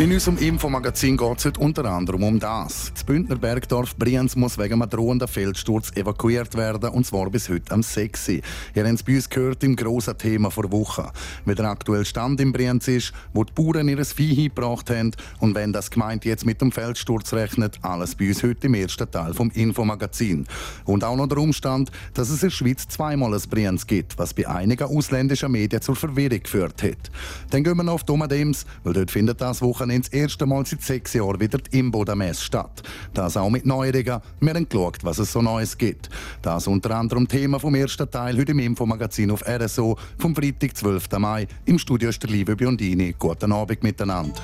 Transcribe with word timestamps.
In 0.00 0.10
unserem 0.10 0.38
Infomagazin 0.38 1.14
geht 1.18 1.38
es 1.40 1.44
heute 1.44 1.60
unter 1.60 1.84
anderem 1.84 2.22
um 2.22 2.40
das. 2.40 2.90
Das 2.94 3.04
Bündner 3.04 3.36
Bergdorf 3.36 3.94
Brienz 3.96 4.34
muss 4.34 4.56
wegen 4.56 4.80
einem 4.80 4.88
drohenden 4.88 5.28
Feldsturz 5.28 5.94
evakuiert 5.94 6.56
werden, 6.56 6.88
und 6.88 7.04
zwar 7.04 7.28
bis 7.28 7.50
heute 7.50 7.70
am 7.74 7.82
6. 7.82 8.28
Ihr 8.28 8.42
habt 8.76 8.86
es 8.86 9.02
bei 9.02 9.16
uns 9.16 9.28
gehört 9.28 9.62
im 9.62 9.76
grossen 9.76 10.16
Thema 10.16 10.50
vor 10.50 10.72
Woche. 10.72 11.12
Wie 11.44 11.54
der 11.54 11.66
aktuelle 11.66 12.06
Stand 12.06 12.40
in 12.40 12.50
Brienz 12.50 12.88
ist, 12.88 13.12
wo 13.34 13.44
die 13.44 13.52
Bauern 13.52 13.88
ihr 13.88 14.02
Vieh 14.02 14.34
hingebracht 14.34 14.88
haben 14.88 15.10
und 15.38 15.54
wenn 15.54 15.70
das 15.70 15.90
Gemeinde 15.90 16.30
jetzt 16.30 16.46
mit 16.46 16.62
dem 16.62 16.72
Feldsturz 16.72 17.34
rechnet, 17.34 17.78
alles 17.82 18.14
bei 18.14 18.28
uns 18.28 18.42
heute 18.42 18.68
im 18.68 18.74
ersten 18.74 19.10
Teil 19.10 19.34
vom 19.34 19.50
Infomagazin. 19.50 20.46
Und 20.86 21.04
auch 21.04 21.16
noch 21.16 21.28
der 21.28 21.36
Umstand, 21.36 21.90
dass 22.14 22.30
es 22.30 22.42
in 22.42 22.48
der 22.48 22.54
Schweiz 22.54 22.88
zweimal 22.88 23.34
ein 23.34 23.42
Brienz 23.50 23.86
gibt, 23.86 24.18
was 24.18 24.32
bei 24.32 24.48
einigen 24.48 24.84
ausländischen 24.84 25.52
Medien 25.52 25.82
zur 25.82 25.94
Verwirrung 25.94 26.42
geführt 26.42 26.82
hat. 26.82 27.10
Dann 27.50 27.62
gehen 27.64 27.76
wir 27.76 27.82
noch 27.82 27.92
auf 27.92 28.04
Domadems, 28.04 28.64
weil 28.82 28.94
dort 28.94 29.10
findet 29.10 29.42
das 29.42 29.60
Wochenende 29.60 29.89
Wochenende 29.90 30.08
das 30.08 30.20
erste 30.20 30.46
Mal 30.46 30.64
seit 30.66 30.82
sechs 30.82 31.14
Jahren 31.14 31.40
wieder 31.40 31.58
die 31.58 31.78
Imboda-Messe 31.78 32.44
statt. 32.44 32.82
Das 33.12 33.36
auch 33.36 33.50
mit 33.50 33.66
Neuerungen. 33.66 34.20
Wir 34.40 34.54
haben 34.54 34.68
geschaut, 34.68 34.98
was 35.02 35.18
es 35.18 35.32
so 35.32 35.42
Neues 35.42 35.76
gibt. 35.76 36.08
Das 36.42 36.68
unter 36.68 36.94
anderem 36.94 37.26
Thema 37.26 37.58
vom 37.58 37.74
ersten 37.74 38.08
Teil 38.08 38.38
heute 38.38 38.52
im 38.52 38.60
Infomagazin 38.60 39.32
auf 39.32 39.42
RSO 39.46 39.98
vom 40.18 40.34
Freitag, 40.34 40.76
12. 40.76 41.10
Mai. 41.18 41.48
Im 41.64 41.78
Studio 41.78 42.10
ist 42.10 42.22
der 42.22 42.30
liebe 42.30 42.54
Biondini. 42.54 43.16
Guten 43.18 43.52
Abend 43.52 43.82
miteinander. 43.82 44.40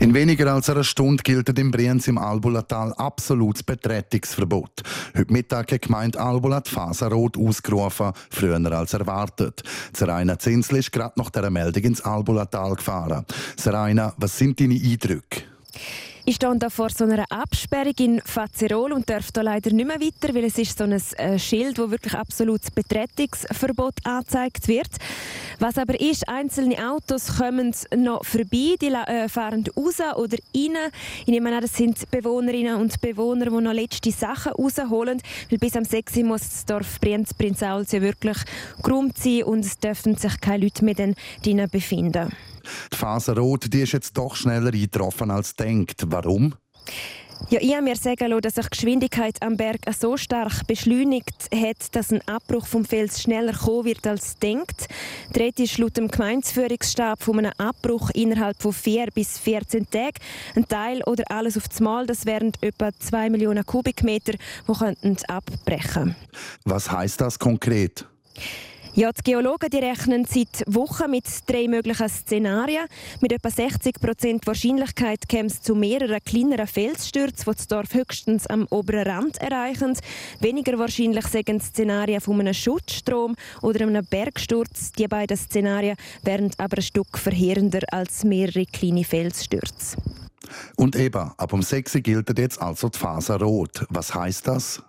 In 0.00 0.14
weniger 0.14 0.52
als 0.54 0.70
einer 0.70 0.84
Stunde 0.84 1.24
gilt 1.24 1.48
im 1.58 1.72
Brienz 1.72 2.06
im 2.06 2.18
Albulatal 2.18 2.94
absolutes 2.94 3.64
Betretungsverbot. 3.64 4.82
Heute 5.16 5.32
Mittag 5.32 5.72
hat 5.72 5.84
die 5.84 5.88
Phase 6.70 7.06
rot 7.10 7.36
ausgerufen, 7.36 8.12
früher 8.30 8.72
als 8.72 8.92
erwartet. 8.92 9.64
Zeraina 9.92 10.38
Zinsli 10.38 10.78
ist 10.78 10.92
gerade 10.92 11.18
nach 11.18 11.30
dieser 11.30 11.50
Meldung 11.50 11.82
ins 11.82 12.00
Albulatal 12.00 12.76
gefahren. 12.76 13.26
Zeraina, 13.56 14.14
was 14.18 14.38
sind 14.38 14.60
deine 14.60 14.74
Eindrücke? 14.74 15.42
Ich 16.28 16.34
stehe 16.34 16.54
da 16.58 16.68
vor 16.68 16.90
so 16.90 17.04
einer 17.04 17.24
Absperrung 17.30 17.94
in 17.98 18.20
Fazerol 18.20 18.92
und 18.92 19.08
darf 19.08 19.32
da 19.32 19.40
leider 19.40 19.70
nicht 19.70 19.86
mehr 19.86 19.98
weiter, 19.98 20.34
weil 20.34 20.44
es 20.44 20.58
ist 20.58 20.76
so 20.76 20.84
ein 20.84 20.92
äh, 20.92 21.38
Schild, 21.38 21.78
wo 21.78 21.90
wirklich 21.90 22.12
absolutes 22.12 22.70
Betretungsverbot 22.70 23.94
angezeigt 24.04 24.68
wird. 24.68 24.90
Was 25.58 25.78
aber 25.78 25.98
ist, 25.98 26.28
einzelne 26.28 26.86
Autos 26.86 27.38
kommen 27.38 27.74
noch 27.96 28.26
vorbei, 28.26 28.76
die 28.78 28.92
äh, 28.92 29.30
fahren 29.30 29.64
raus 29.74 30.00
oder 30.16 30.36
rein. 30.54 30.76
Ich 31.20 31.28
nehme 31.28 31.50
an, 31.50 31.62
das 31.62 31.74
sind 31.74 32.10
Bewohnerinnen 32.10 32.74
und 32.74 33.00
Bewohner, 33.00 33.46
die 33.46 33.62
noch 33.62 33.72
letzte 33.72 34.10
Sachen 34.10 34.52
rausholen, 34.52 35.22
weil 35.48 35.58
bis 35.58 35.76
am 35.76 35.84
6 35.84 36.14
Uhr 36.18 36.24
muss 36.24 36.42
das 36.42 36.66
Dorf 36.66 37.00
Brienz 37.00 37.32
Prinzauls 37.32 37.92
ja 37.92 38.02
wirklich 38.02 38.36
geräumt 38.82 39.16
sein 39.16 39.44
und 39.44 39.60
es 39.60 39.78
dürfen 39.78 40.14
sich 40.18 40.38
keine 40.42 40.64
Leute 40.64 40.84
mehr 40.84 41.14
drinnen 41.42 41.70
befinden. 41.70 42.30
Die 42.92 42.96
Phase 42.96 43.36
Rot 43.36 43.72
die 43.72 43.82
ist 43.82 43.92
jetzt 43.92 44.16
doch 44.16 44.36
schneller 44.36 44.72
eingetroffen 44.72 45.30
als 45.30 45.54
denkt. 45.54 46.04
Warum? 46.06 46.54
Ja, 47.50 47.60
ich 47.62 47.72
habe 47.72 47.82
mir 47.82 47.96
sagen 47.96 48.28
lassen, 48.28 48.42
dass 48.42 48.54
sich 48.56 48.66
die 48.66 48.76
Geschwindigkeit 48.76 49.40
am 49.42 49.56
Berg 49.56 49.80
so 49.98 50.16
stark 50.16 50.66
beschleunigt 50.66 51.48
hat, 51.54 51.94
dass 51.94 52.12
ein 52.12 52.20
Abbruch 52.28 52.66
vom 52.66 52.84
Fels 52.84 53.22
schneller 53.22 53.54
kommen 53.54 53.84
wird 53.84 54.06
als 54.06 54.36
denkt. 54.36 54.88
Die 55.34 55.38
Rede 55.38 55.62
ist 55.62 55.78
laut 55.78 55.96
dem 55.96 56.08
Gemeindeführungsstab 56.08 57.22
von 57.22 57.38
einem 57.38 57.52
Abbruch 57.56 58.10
innerhalb 58.10 58.60
von 58.60 58.72
vier 58.72 59.06
bis 59.14 59.38
14 59.38 59.88
Tagen. 59.88 60.18
Ein 60.56 60.68
Teil 60.68 61.02
oder 61.04 61.24
alles 61.30 61.56
auf 61.56 61.68
das 61.68 61.80
Mal, 61.80 62.06
das 62.06 62.26
wären 62.26 62.52
etwa 62.60 62.90
2 62.92 63.30
Millionen 63.30 63.64
Kubikmeter, 63.64 64.32
die 64.32 65.28
abbrechen 65.28 65.92
könnten. 65.92 66.16
Was 66.64 66.90
heißt 66.90 67.20
das 67.20 67.38
konkret? 67.38 68.04
Ja, 68.94 69.12
die 69.12 69.22
Geologen 69.22 69.70
die 69.70 69.78
rechnen 69.78 70.24
seit 70.24 70.64
Wochen 70.66 71.10
mit 71.10 71.24
drei 71.46 71.68
möglichen 71.68 72.08
Szenarien. 72.08 72.86
Mit 73.20 73.32
etwa 73.32 73.50
60 73.50 74.00
Prozent 74.00 74.46
Wahrscheinlichkeit 74.46 75.28
käme 75.28 75.48
es 75.48 75.60
zu 75.62 75.74
mehreren 75.74 76.18
kleineren 76.24 76.66
Felsstürzen, 76.66 77.44
die 77.46 77.56
das 77.56 77.68
Dorf 77.68 77.94
höchstens 77.94 78.46
am 78.46 78.66
oberen 78.70 79.06
Rand 79.06 79.38
erreichen. 79.38 79.96
Weniger 80.40 80.78
wahrscheinlich 80.78 81.26
sind 81.26 81.62
Szenarien 81.62 82.20
von 82.20 82.40
einem 82.40 82.54
Schutzstrom 82.54 83.36
oder 83.62 83.86
einem 83.86 84.04
Bergsturz. 84.04 84.92
Die 84.92 85.06
beiden 85.06 85.36
Szenarien 85.36 85.96
wären 86.22 86.50
aber 86.58 86.78
ein 86.78 86.82
Stück 86.82 87.18
verheerender 87.18 87.82
als 87.92 88.24
mehrere 88.24 88.66
kleine 88.66 89.04
Felsstürze. 89.04 89.96
Und 90.76 90.96
eben, 90.96 91.30
ab 91.36 91.52
um 91.52 91.62
6 91.62 91.98
gilt 92.02 92.36
jetzt 92.38 92.60
also 92.60 92.88
die 92.88 92.98
Phase 92.98 93.38
Rot. 93.38 93.86
Was 93.90 94.14
heißt 94.14 94.48
das? 94.48 94.82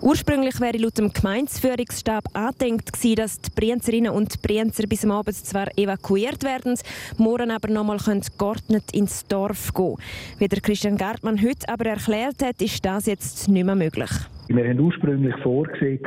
Ursprünglich 0.00 0.60
wäre 0.60 0.78
laut 0.78 0.96
dem 0.96 1.12
Gemeindeführungsstab 1.12 2.24
angedenkt 2.32 2.92
gewesen, 2.92 3.16
dass 3.16 3.40
die 3.40 3.50
Brienzerinnen 3.50 4.12
und 4.12 4.40
Brienzer 4.42 4.86
bis 4.86 5.04
am 5.04 5.10
Abend 5.10 5.34
zwar 5.34 5.76
evakuiert 5.76 6.44
werden, 6.44 6.78
morgen 7.16 7.50
aber 7.50 7.68
noch 7.68 7.84
nochmal 7.84 7.98
geordnet 8.38 8.84
ins 8.92 9.26
Dorf 9.26 9.74
gehen 9.74 9.96
Wie 10.38 10.46
der 10.46 10.60
Christian 10.60 10.96
Gartmann 10.96 11.42
heute 11.42 11.68
aber 11.68 11.86
erklärt 11.86 12.42
hat, 12.44 12.62
ist 12.62 12.84
das 12.84 13.06
jetzt 13.06 13.48
nicht 13.48 13.64
mehr 13.64 13.74
möglich. 13.74 14.10
Wir 14.48 14.66
haben 14.66 14.80
ursprünglich 14.80 15.36
vorgesehen, 15.42 16.00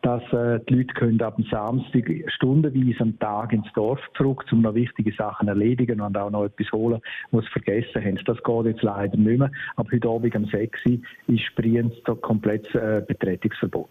dass 0.00 0.22
äh, 0.32 0.58
die 0.68 0.74
Leute 0.74 1.24
ab 1.24 1.36
dem 1.36 1.44
Samstag 1.50 2.10
stundenweise 2.28 3.00
am 3.00 3.18
Tag 3.18 3.52
ins 3.52 3.70
Dorf 3.74 4.00
zurück, 4.16 4.44
um 4.52 4.62
noch 4.62 4.74
wichtige 4.74 5.12
Sachen 5.12 5.48
erledigen 5.48 6.00
und 6.00 6.16
auch 6.16 6.30
noch 6.30 6.46
etwas 6.46 6.72
holen, 6.72 7.00
was 7.30 7.44
sie 7.44 7.50
vergessen 7.50 8.02
haben. 8.02 8.18
Das 8.24 8.42
geht 8.42 8.64
jetzt 8.64 8.82
leider 8.82 9.16
nicht 9.18 9.38
mehr. 9.38 9.50
Aber 9.76 9.90
heute 9.92 10.08
Abend 10.08 10.34
um 10.34 10.46
6 10.46 10.78
Uhr 10.86 10.98
ist 11.26 11.54
Brienz 11.56 11.92
komplett 12.22 12.74
äh, 12.74 13.02
Betretungsverbot. 13.06 13.90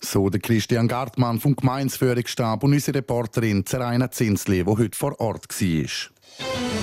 So 0.00 0.30
der 0.30 0.40
Christian 0.40 0.88
Gartmann 0.88 1.38
vom 1.38 1.54
Gemeinsführungsstab 1.54 2.64
und 2.64 2.72
unsere 2.72 2.98
Reporterin 2.98 3.66
Zeraina 3.66 4.10
Zinsli, 4.10 4.64
die 4.64 4.70
heute 4.70 4.96
vor 4.96 5.20
Ort 5.20 5.48
war. 5.48 6.73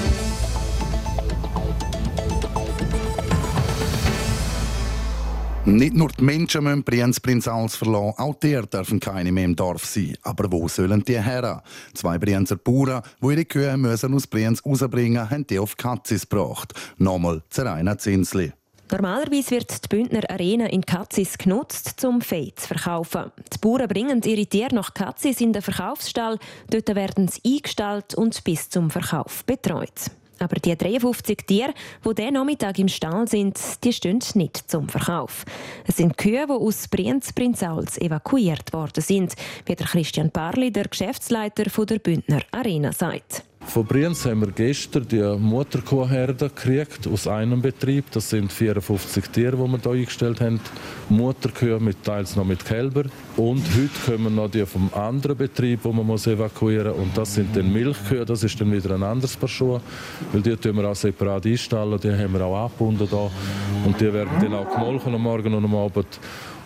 Nicht 5.66 5.94
nur 5.94 6.10
die 6.10 6.24
Menschen 6.24 6.64
müssen 6.64 6.84
Brienz 6.84 7.20
Prinzals 7.20 7.76
verlassen, 7.76 8.18
auch 8.18 8.34
die 8.34 8.60
dürfen 8.74 9.00
keine 9.00 9.32
mehr 9.32 9.46
im 9.46 9.56
Dorf 9.56 9.86
sein. 9.86 10.18
Aber 10.24 10.52
wo 10.52 10.68
sollen 10.68 11.04
die 11.04 11.22
her? 11.22 11.62
Zwei 11.94 12.18
Brienzer 12.18 12.56
Bauern, 12.56 13.04
die 13.22 13.28
ihre 13.28 13.46
Kühe 13.46 13.78
müssen 13.78 14.16
aus 14.16 14.26
Brienz 14.26 14.66
rausbringen 14.66 15.30
haben 15.30 15.46
die 15.46 15.60
auf 15.60 15.78
Katzis 15.78 16.28
gebracht. 16.28 16.74
Nochmal 16.98 17.44
zu 17.52 17.62
Rainer 17.62 17.96
Zinsli. 18.00 18.52
Normalerweise 18.92 19.52
wird 19.52 19.84
die 19.84 19.88
Bündner 19.88 20.28
Arena 20.32 20.66
in 20.66 20.84
Katzis 20.84 21.38
genutzt, 21.38 22.04
um 22.04 22.22
Vieh 22.22 22.54
zu 22.56 22.68
verkaufen. 22.68 23.32
Die 23.54 23.58
Bauern 23.60 23.88
bringen 23.88 24.22
ihre 24.26 24.48
Tiere 24.48 24.74
nach 24.74 24.96
Katzis 24.96 25.42
in 25.42 25.54
den 25.54 25.62
Verkaufsstall. 25.62 26.40
Dort 26.72 26.94
werden 26.96 27.28
sie 27.28 27.42
eingestellt 27.46 28.16
und 28.16 28.44
bis 28.44 28.68
zum 28.68 28.90
Verkauf 28.90 29.46
betreut. 29.46 30.10
Aber 30.42 30.56
die 30.56 30.76
53 30.76 31.38
Tiere, 31.46 31.74
die 32.06 32.16
diesen 32.16 32.34
Nachmittag 32.34 32.80
im 32.80 32.88
Stall 32.88 33.28
sind, 33.28 33.60
die 33.84 33.94
stehen 33.94 34.20
nicht 34.34 34.70
zum 34.70 34.90
Verkauf. 34.90 35.46
Es 35.86 35.98
sind 35.98 36.18
Kühe, 36.18 36.46
die 36.48 36.54
aus 36.54 36.88
Brienz 36.88 37.34
Prinzals 37.34 37.98
evakuiert 37.98 38.74
worden 38.74 39.02
sind, 39.02 39.36
wie 39.66 39.76
der 39.76 39.88
Christian 39.88 40.32
Parli, 40.32 40.72
der 40.72 40.86
Geschäftsleiter 40.86 41.64
der 41.64 42.00
Bündner 42.00 42.42
Arena, 42.52 42.92
sagt. 42.92 43.44
Von 43.68 43.86
Brienz 43.86 44.26
haben 44.26 44.42
wir 44.42 44.52
gestern 44.52 45.08
die 45.08 45.22
Mutterkuhherde 45.22 46.50
gekriegt 46.50 47.08
aus 47.08 47.28
einem 47.28 47.62
Betrieb. 47.62 48.12
Das 48.12 48.30
sind 48.30 48.52
54 48.52 49.30
Tiere, 49.30 49.56
die 49.56 49.64
wir 49.64 49.80
hier 49.80 49.92
eingestellt 49.92 50.42
haben. 50.42 50.60
Mutterkühe 51.10 51.80
mit 51.80 52.04
teils 52.04 52.36
noch 52.36 52.44
mit 52.44 52.66
Kälbern. 52.66 53.10
Und 53.38 53.64
heute 53.76 54.12
kommen 54.12 54.36
noch 54.36 54.50
die 54.50 54.66
vom 54.66 54.90
anderen 54.94 55.38
Betrieb, 55.38 55.84
die 55.84 55.94
man 55.94 56.10
evakuieren 56.10 56.92
muss. 56.92 57.00
Und 57.00 57.18
das 57.18 57.36
sind 57.36 57.56
dann 57.56 57.72
Milchkühe. 57.72 58.26
Das 58.26 58.44
ist 58.44 58.60
dann 58.60 58.72
wieder 58.72 58.96
ein 58.96 59.04
anderes 59.04 59.38
Paar 59.38 59.48
Schuhe. 59.48 59.82
Weil 60.34 60.42
die 60.42 60.58
tun 60.58 60.76
wir 60.76 60.90
auch 60.90 60.96
separat 60.96 61.46
einstellen. 61.46 62.00
Die 62.00 62.12
haben 62.12 62.34
wir 62.34 62.44
auch 62.44 62.66
abgebunden 62.66 63.08
da. 63.10 63.32
Und 63.86 64.02
die 64.02 64.12
werden 64.12 64.32
dann 64.42 64.54
auch 64.54 64.70
gemolken 64.70 65.16
am 65.16 65.22
Morgen 65.22 65.54
und 65.54 65.64
am 65.64 65.76
Abend. 65.76 66.20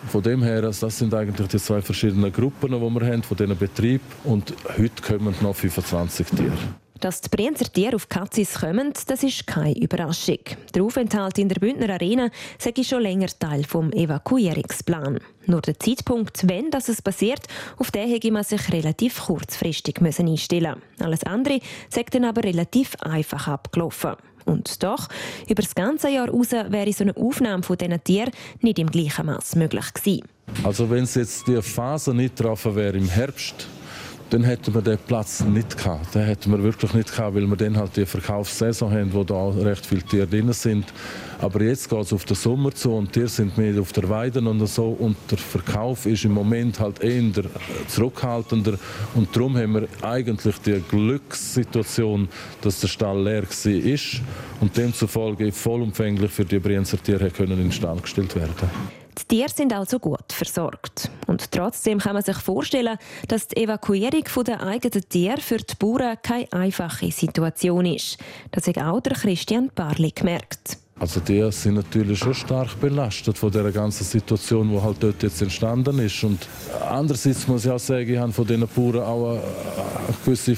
Von 0.08 0.22
dem 0.22 0.42
her, 0.42 0.64
also 0.64 0.86
das 0.86 0.98
sind 0.98 1.12
eigentlich 1.14 1.48
die 1.48 1.58
zwei 1.58 1.82
verschiedenen 1.82 2.32
Gruppen, 2.32 2.70
die 2.72 2.80
wir 2.80 3.06
haben, 3.06 3.22
von 3.22 3.36
diesen 3.36 3.56
Betrieben. 3.56 4.04
Und 4.24 4.54
heute 4.78 5.02
kommen 5.02 5.34
noch 5.40 5.54
25 5.54 6.26
Tiere. 6.28 6.52
Dass 7.00 7.20
die 7.20 7.28
Brienzer 7.28 7.70
Tiere 7.70 7.96
auf 7.96 8.08
Katzis 8.08 8.60
kommen, 8.60 8.92
das 9.06 9.22
ist 9.22 9.46
keine 9.46 9.76
Überraschung. 9.76 10.38
Der 10.74 10.82
Aufenthalt 10.82 11.38
in 11.38 11.48
der 11.48 11.60
Bündner 11.60 11.90
Arena 11.92 12.30
sei 12.58 12.72
schon 12.82 13.02
länger 13.02 13.28
Teil 13.38 13.62
des 13.62 13.74
Evakuierungsplan. 13.74 15.18
Nur 15.44 15.60
der 15.60 15.78
Zeitpunkt, 15.78 16.48
wenn 16.48 16.70
das 16.70 17.02
passiert, 17.02 17.42
auf 17.76 17.90
den 17.90 18.08
hätte 18.08 18.32
man 18.32 18.44
sich 18.44 18.72
relativ 18.72 19.26
kurzfristig 19.26 20.00
einstellen 20.00 20.76
müssen. 20.76 21.04
Alles 21.06 21.22
andere 21.24 21.60
sei 21.90 22.04
dann 22.10 22.24
aber 22.24 22.44
relativ 22.44 22.96
einfach 23.00 23.46
abgelaufen. 23.46 24.14
Und 24.46 24.82
doch, 24.82 25.08
über 25.48 25.62
das 25.62 25.74
ganze 25.74 26.08
Jahr 26.08 26.26
hinaus 26.26 26.52
wäre 26.52 26.92
so 26.92 27.04
eine 27.04 27.16
Aufnahme 27.16 27.62
von 27.62 27.76
diesen 27.76 28.02
Tieren 28.02 28.30
nicht 28.62 28.78
im 28.78 28.90
gleichen 28.90 29.26
Maß 29.26 29.56
möglich 29.56 29.92
gewesen. 29.92 30.24
Also 30.62 30.88
wenn 30.88 31.04
es 31.04 31.16
jetzt 31.16 31.46
die 31.48 31.60
Phase 31.60 32.14
nicht 32.14 32.36
getroffen 32.36 32.74
wäre 32.76 32.96
im 32.96 33.08
Herbst, 33.08 33.68
dann 34.30 34.44
hätten 34.44 34.74
wir 34.74 34.82
den 34.82 34.98
Platz 34.98 35.40
nicht 35.40 35.76
gehabt. 35.76 36.14
Den 36.14 36.24
hätten 36.24 36.50
wir 36.50 36.62
wirklich 36.62 36.92
nicht 36.94 37.14
gehabt, 37.14 37.36
weil 37.36 37.46
wir 37.46 37.56
dann 37.56 37.76
halt 37.76 37.96
die 37.96 38.06
Verkaufssaison 38.06 38.90
haben, 38.90 39.12
wo 39.12 39.22
da 39.22 39.48
recht 39.50 39.86
viele 39.86 40.02
Tiere 40.02 40.26
drin 40.26 40.52
sind. 40.52 40.92
Aber 41.38 41.62
jetzt 41.62 41.88
geht 41.88 42.00
es 42.00 42.12
auf 42.12 42.24
den 42.24 42.34
Sommer 42.34 42.72
zu 42.72 42.92
und 42.92 43.12
Tiere 43.12 43.28
sind 43.28 43.56
mehr 43.58 43.80
auf 43.80 43.92
der 43.92 44.08
Weide 44.08 44.40
und 44.40 44.66
so 44.66 44.88
und 44.98 45.16
der 45.30 45.38
Verkauf 45.38 46.06
ist 46.06 46.24
im 46.24 46.32
Moment 46.32 46.80
halt 46.80 47.02
eher 47.02 47.22
zurückhaltender 47.88 48.78
und 49.14 49.34
darum 49.36 49.56
haben 49.56 49.74
wir 49.74 49.88
eigentlich 50.02 50.56
die 50.64 50.82
Glückssituation, 50.88 52.28
dass 52.62 52.80
der 52.80 52.88
Stall 52.88 53.22
leer 53.22 53.42
war 53.42 54.20
und 54.60 54.76
demzufolge 54.76 55.52
vollumfänglich 55.52 56.30
für 56.30 56.44
die 56.44 56.58
Brienzer 56.58 57.02
Tiere 57.02 57.30
können 57.30 57.52
in 57.52 57.64
den 57.64 57.72
Stall 57.72 57.98
gestellt 58.00 58.34
werden. 58.34 59.05
Die 59.18 59.36
Tiere 59.36 59.48
sind 59.48 59.72
also 59.72 59.98
gut 59.98 60.32
versorgt. 60.32 61.10
Und 61.26 61.50
trotzdem 61.50 61.98
kann 61.98 62.14
man 62.14 62.22
sich 62.22 62.36
vorstellen, 62.36 62.98
dass 63.28 63.48
die 63.48 63.62
Evakuierung 63.62 64.24
der 64.44 64.62
eigenen 64.62 65.08
Tiere 65.08 65.40
für 65.40 65.56
die 65.56 65.74
Bauern 65.78 66.18
keine 66.22 66.52
einfache 66.52 67.10
Situation 67.10 67.86
ist. 67.86 68.18
Das 68.52 68.66
hat 68.66 68.78
auch 68.78 69.00
der 69.00 69.14
Christian 69.14 69.70
Barli 69.74 70.10
gemerkt. 70.10 70.78
Also 70.98 71.20
die 71.20 71.46
sind 71.52 71.74
natürlich 71.74 72.18
schon 72.18 72.32
stark 72.32 72.80
belastet 72.80 73.36
von 73.36 73.52
der 73.52 73.70
ganzen 73.70 74.02
Situation, 74.02 74.70
die 74.70 74.80
halt 74.80 74.96
dort 75.00 75.22
jetzt 75.22 75.42
entstanden 75.42 75.98
ist. 75.98 76.24
Und 76.24 76.48
andererseits 76.88 77.46
muss 77.46 77.66
ich 77.66 77.70
auch 77.70 77.78
sagen, 77.78 78.08
ich 78.08 78.16
habe 78.16 78.32
von 78.32 78.46
diesen 78.46 78.66
Bauern 78.66 79.04
auch 79.04 79.32
eine, 79.32 79.42
gewisse 80.24 80.56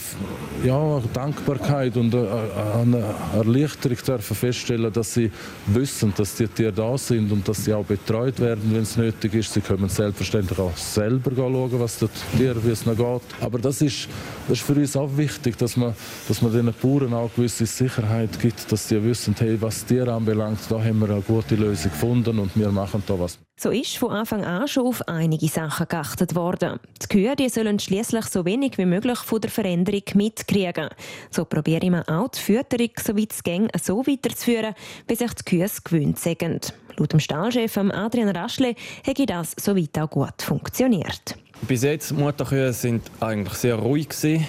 ja, 0.64 1.02
Dankbarkeit 1.12 1.96
und 1.96 2.14
eine 2.14 3.02
Erleichterung 3.34 3.96
dürfen 4.06 4.36
feststellen, 4.36 4.92
dass 4.92 5.14
sie 5.14 5.32
wissen, 5.66 6.12
dass 6.16 6.36
die 6.36 6.46
Tiere 6.46 6.72
da 6.72 6.96
sind 6.96 7.32
und 7.32 7.48
dass 7.48 7.64
sie 7.64 7.74
auch 7.74 7.84
betreut 7.84 8.38
werden, 8.38 8.62
wenn 8.72 8.82
es 8.82 8.96
nötig 8.96 9.34
ist. 9.34 9.52
Sie 9.52 9.60
können 9.60 9.88
selbstverständlich 9.88 10.58
auch 10.60 10.76
selber 10.76 11.32
schauen, 11.34 11.80
was 11.80 11.98
das 11.98 12.10
Tier, 12.36 12.54
wie 12.64 12.70
es 12.70 12.86
noch 12.86 12.96
geht. 12.96 13.22
Aber 13.40 13.58
das 13.58 13.82
ist, 13.82 14.08
das 14.46 14.58
ist 14.58 14.64
für 14.64 14.74
uns 14.74 14.96
auch 14.96 15.10
wichtig, 15.16 15.58
dass 15.58 15.76
man, 15.76 15.94
dass 16.28 16.40
man 16.42 16.52
den 16.52 16.72
Bauern 16.80 17.12
auch 17.12 17.30
gewisse 17.34 17.66
Sicherheit 17.66 18.38
gibt, 18.38 18.70
dass 18.70 18.88
sie 18.88 19.02
wissen, 19.02 19.34
hey, 19.36 19.60
was 19.60 19.84
Tiere 19.84 20.12
anbelangt, 20.28 20.60
da 20.68 20.82
haben 20.82 20.98
wir 21.00 21.10
eine 21.10 21.22
gute 21.22 21.54
Lösung 21.54 21.90
gefunden 21.90 22.38
und 22.38 22.56
wir 22.56 22.70
machen 22.70 23.02
da 23.06 23.18
was. 23.18 23.38
So 23.58 23.70
ist 23.70 23.96
von 23.96 24.12
Anfang 24.12 24.44
an 24.44 24.68
schon 24.68 24.86
auf 24.86 25.06
einige 25.08 25.48
Sachen 25.48 25.88
geachtet 25.88 26.34
worden. 26.34 26.78
Die 27.02 27.08
Kühe 27.08 27.34
die 27.34 27.48
sollen 27.48 27.78
schließlich 27.78 28.26
so 28.26 28.44
wenig 28.44 28.78
wie 28.78 28.84
möglich 28.84 29.18
von 29.18 29.40
der 29.40 29.50
Veränderung 29.50 30.02
mitkriegen. 30.14 30.88
So 31.30 31.44
probiere 31.44 31.84
ich 31.84 32.08
auch 32.08 32.28
die 32.28 32.38
Fütterung 32.38 32.90
so 33.02 33.16
weit 33.16 33.32
es 33.32 33.42
geht, 33.42 33.84
so 33.84 34.06
weiterzuführen, 34.06 34.74
bis 35.06 35.18
sich 35.18 35.32
die 35.34 35.44
Kühe 35.44 35.66
gewöhnt 35.84 36.18
sind. 36.18 36.74
Laut 36.96 37.12
dem 37.12 37.20
Stallchef 37.20 37.76
Adrian 37.76 38.36
Raschle 38.36 38.74
hätte 39.04 39.26
das 39.26 39.54
soweit 39.58 39.98
auch 39.98 40.10
gut 40.10 40.42
funktioniert. 40.42 41.36
Bis 41.62 41.82
jetzt 41.82 42.12
Mutterkühe 42.12 42.72
sind 42.72 43.10
eigentlich 43.20 43.54
sehr 43.54 43.76
ruhig 43.76 44.08
gewesen. 44.08 44.46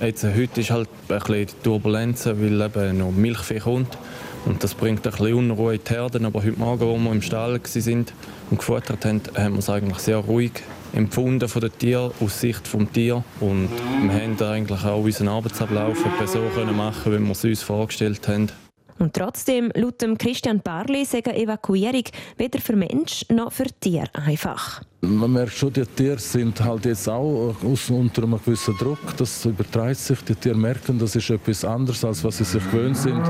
Jetzt, 0.00 0.24
heute 0.24 0.60
ist 0.60 0.70
halt 0.70 0.88
ein 1.08 1.18
bisschen 1.18 1.62
Turbulenz, 1.62 2.26
weil 2.26 2.60
eben 2.60 2.98
noch 2.98 3.10
Milchvieh 3.10 3.58
kommt. 3.58 3.98
Und 4.46 4.64
das 4.64 4.74
bringt 4.74 5.06
ein 5.06 5.10
bisschen 5.10 5.34
Unruhe 5.34 5.74
in 5.74 5.80
die 5.86 5.90
Herden. 5.90 6.24
Aber 6.24 6.42
heute 6.42 6.58
Morgen, 6.58 6.82
als 6.82 7.04
wir 7.04 7.12
im 7.12 7.22
Stall 7.22 7.60
waren 7.60 8.06
und 8.50 8.58
gefuttert 8.58 9.04
haben, 9.04 9.20
haben 9.36 9.54
wir 9.54 9.58
es 9.58 9.70
eigentlich 9.70 9.98
sehr 9.98 10.16
ruhig 10.18 10.52
empfunden 10.92 11.48
von 11.48 11.60
den 11.60 11.78
Tieren, 11.78 12.10
aus 12.20 12.40
Sicht 12.40 12.72
des 12.72 12.92
Tier. 12.92 13.22
Und 13.40 13.68
wir 14.02 14.12
haben 14.12 14.42
eigentlich 14.42 14.84
auch 14.84 15.02
unseren 15.02 15.28
Arbeitsablauf 15.28 15.98
so 16.26 16.40
machen, 16.72 17.12
wie 17.12 17.18
wir 17.18 17.32
es 17.32 17.44
uns 17.44 17.62
vorgestellt 17.62 18.26
haben. 18.28 18.50
Und 19.00 19.14
trotzdem, 19.14 19.72
laut 19.74 20.04
Christian 20.18 20.60
Barley, 20.60 21.06
sagen 21.06 21.34
Evakuierung 21.34 22.04
weder 22.36 22.60
für 22.60 22.76
Mensch 22.76 23.24
noch 23.30 23.50
für 23.50 23.64
Tier 23.80 24.04
einfach. 24.12 24.82
Man 25.00 25.32
merkt 25.32 25.54
schon, 25.54 25.72
die 25.72 25.86
Tiere 25.86 26.18
sind 26.18 26.60
halt 26.62 26.84
jetzt 26.84 27.08
auch 27.08 27.56
unter 27.62 28.24
einem 28.24 28.38
gewissen 28.44 28.76
Druck. 28.76 28.98
Das 29.16 29.46
übertreibt 29.46 29.96
sich. 29.96 30.20
Die 30.24 30.34
Tiere 30.34 30.54
merken, 30.54 30.98
das 30.98 31.16
ist 31.16 31.30
etwas 31.30 31.64
anderes, 31.64 32.04
als 32.04 32.22
was 32.22 32.36
sie 32.36 32.44
sich 32.44 32.62
gewöhnt 32.62 32.98
sind. 32.98 33.22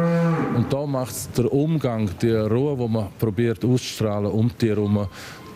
Und 0.56 0.72
da 0.72 0.84
macht 0.84 1.12
es 1.12 1.31
der 1.31 1.52
Umgang, 1.52 2.11
die 2.20 2.32
Ruhe, 2.32 2.76
die 2.76 2.88
man 2.88 3.08
probiert 3.16 3.64
auszustrahlen 3.64 4.32
um 4.32 4.49
die 4.49 4.55
Tiere 4.55 4.81
herum, 4.81 5.06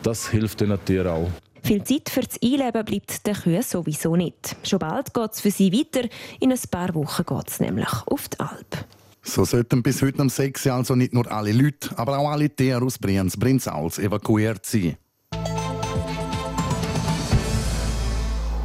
das 0.05 0.29
hilft 0.29 0.61
den 0.61 0.79
Tieren 0.85 1.09
auch. 1.09 1.31
Viel 1.65 1.83
Zeit 1.83 2.09
für 2.09 2.21
das 2.21 2.41
Einleben 2.41 2.85
bleibt 2.85 3.27
den 3.27 3.35
Kühen 3.35 3.63
sowieso 3.63 4.15
nicht. 4.15 4.55
Schon 4.63 4.79
bald 4.79 5.13
geht 5.13 5.33
es 5.33 5.41
für 5.41 5.51
sie 5.51 5.73
weiter. 5.73 6.09
In 6.39 6.53
ein 6.53 6.61
paar 6.71 6.95
Wochen 6.95 7.25
geht 7.27 7.49
es 7.49 7.59
nämlich 7.59 7.89
auf 8.07 8.29
die 8.29 8.39
Alp. 8.39 8.85
So 9.25 9.45
sollten 9.45 9.83
bis 9.83 10.03
heute 10.03 10.21
am 10.21 10.29
6. 10.29 10.67
also 10.69 10.95
nicht 10.95 11.15
nur 11.15 11.31
alle 11.33 11.53
Leute, 11.53 11.97
aber 11.97 12.19
auch 12.19 12.31
alle 12.31 12.51
Tiere 12.51 12.85
aus 12.85 12.99
Brienz, 12.99 13.37
Brinzauls 13.37 13.99
evakuiert 13.99 14.65
sein. 14.67 14.97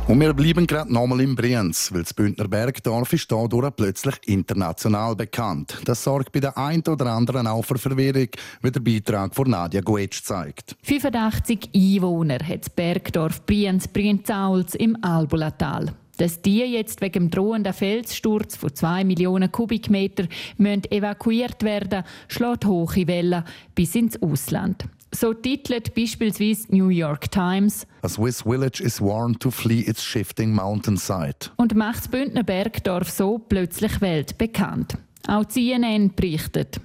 Und 0.10 0.20
wir 0.20 0.34
bleiben 0.34 0.66
gerade 0.66 0.92
nochmal 0.92 1.22
in 1.22 1.36
Brienz, 1.36 1.94
weil 1.94 2.02
das 2.02 2.16
Bündner 2.16 2.48
Bergdorf 2.48 3.14
ist 3.14 3.32
dadurch 3.32 3.76
plötzlich 3.76 4.16
international 4.26 5.16
bekannt. 5.16 5.78
Das 5.86 6.04
sorgt 6.04 6.32
bei 6.32 6.40
der 6.40 6.58
einen 6.58 6.82
oder 6.88 7.06
anderen 7.14 7.46
auch 7.46 7.64
für 7.64 7.78
Verwirrung, 7.78 8.30
wie 8.64 8.72
der 8.72 8.80
Beitrag 8.80 9.36
von 9.36 9.52
Nadia 9.52 9.82
Guetsch 9.82 10.24
zeigt. 10.24 10.76
85 10.82 11.70
Einwohner 11.76 12.40
hat 12.40 12.62
das 12.62 12.70
Bergdorf 12.72 13.46
Brienz-Brienzauls 13.46 14.74
im 14.74 14.98
Albulatal. 15.04 15.94
Dass 16.20 16.42
die 16.42 16.60
jetzt 16.60 17.00
wegen 17.00 17.14
dem 17.14 17.32
drohenden 17.32 17.72
Felssturz 17.72 18.58
von 18.58 18.76
2 18.76 19.06
Millionen 19.06 19.50
Kubikmeter 19.50 20.28
evakuiert 20.60 21.64
werden 21.64 22.04
schlägt 22.28 22.66
hohe 22.66 23.08
Wellen 23.08 23.46
bis 23.74 23.96
ins 23.96 24.22
Ausland. 24.22 24.84
So 25.16 25.34
titelt 25.34 25.96
beispielsweise 25.96 26.76
New 26.76 26.90
York 26.90 27.32
Times 27.32 27.88
A 28.02 28.10
Swiss 28.10 28.42
village 28.42 28.84
is 28.84 29.00
warned 29.00 29.40
to 29.40 29.50
flee 29.50 29.80
its 29.80 30.04
shifting 30.04 30.54
mountainside. 30.54 31.52
Und 31.56 31.74
macht 31.74 32.00
das 32.00 32.08
Bündner 32.10 32.44
Bergdorf 32.44 33.10
so 33.10 33.40
plötzlich 33.40 34.02
weltbekannt. 34.02 34.98
Auch 35.26 35.46
CNN 35.46 36.14
berichtet. 36.16 36.82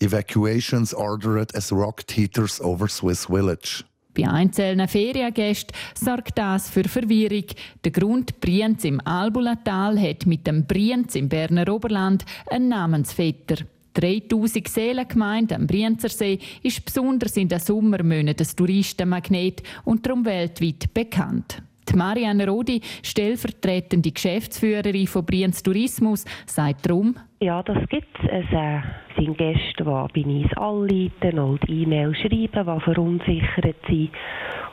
Evacuations 0.00 0.92
ordered 0.92 1.54
as 1.54 1.70
rocket 1.70 2.10
heaters 2.10 2.60
over 2.60 2.88
Swiss 2.88 3.26
village. 3.26 3.84
Bei 4.14 4.28
einzelnen 4.28 4.88
Feriengästen 4.88 5.74
sorgt 5.94 6.36
das 6.36 6.68
für 6.68 6.84
Verwirrung. 6.84 7.46
Der 7.84 7.92
Grund 7.92 8.40
Brienz 8.40 8.84
im 8.84 9.00
Albulatal 9.06 9.98
hat 9.98 10.26
mit 10.26 10.46
dem 10.46 10.66
Brienz 10.66 11.14
im 11.14 11.28
Berner 11.28 11.72
Oberland 11.72 12.24
einen 12.50 12.68
Namensvetter. 12.68 13.64
3000 13.94 14.68
Seelengemeinde 14.68 15.56
am 15.56 15.66
Brienzersee 15.66 16.38
ist 16.62 16.84
besonders 16.84 17.36
in 17.36 17.48
den 17.48 17.60
Sommermonaten 17.60 18.46
ein 18.46 18.56
Touristenmagnet 18.56 19.62
und 19.84 20.06
darum 20.06 20.24
weltweit 20.24 20.92
bekannt. 20.94 21.62
Die 21.88 21.96
Marianne 21.96 22.48
Rodi, 22.48 22.80
stellvertretende 23.02 24.12
Geschäftsführerin 24.12 25.06
von 25.06 25.26
Brienz 25.26 25.62
Tourismus, 25.62 26.24
sagt 26.46 26.86
darum, 26.86 27.16
ja, 27.42 27.62
das 27.62 27.88
gibt 27.88 28.16
es. 28.22 28.30
Es 28.30 28.52
äh, 28.52 28.80
sind 29.16 29.36
Gäste, 29.36 29.84
die 29.84 29.84
bei 29.84 30.30
uns 30.30 30.56
anleiten 30.56 31.38
und 31.38 31.68
E-Mail 31.68 32.14
schreiben, 32.14 32.48
die 32.76 32.80
verunsichert 32.80 33.76
sind. 33.86 34.10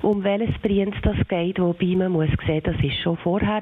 Um 0.01 0.23
welches 0.23 0.57
Brienz 0.61 0.95
das 1.03 1.17
geht, 1.27 1.59
wobei 1.59 1.95
man 1.95 2.11
muss 2.11 2.29
sehen, 2.45 2.61
das 2.63 2.75
ist 2.81 2.99
schon 3.03 3.17
vorher 3.17 3.61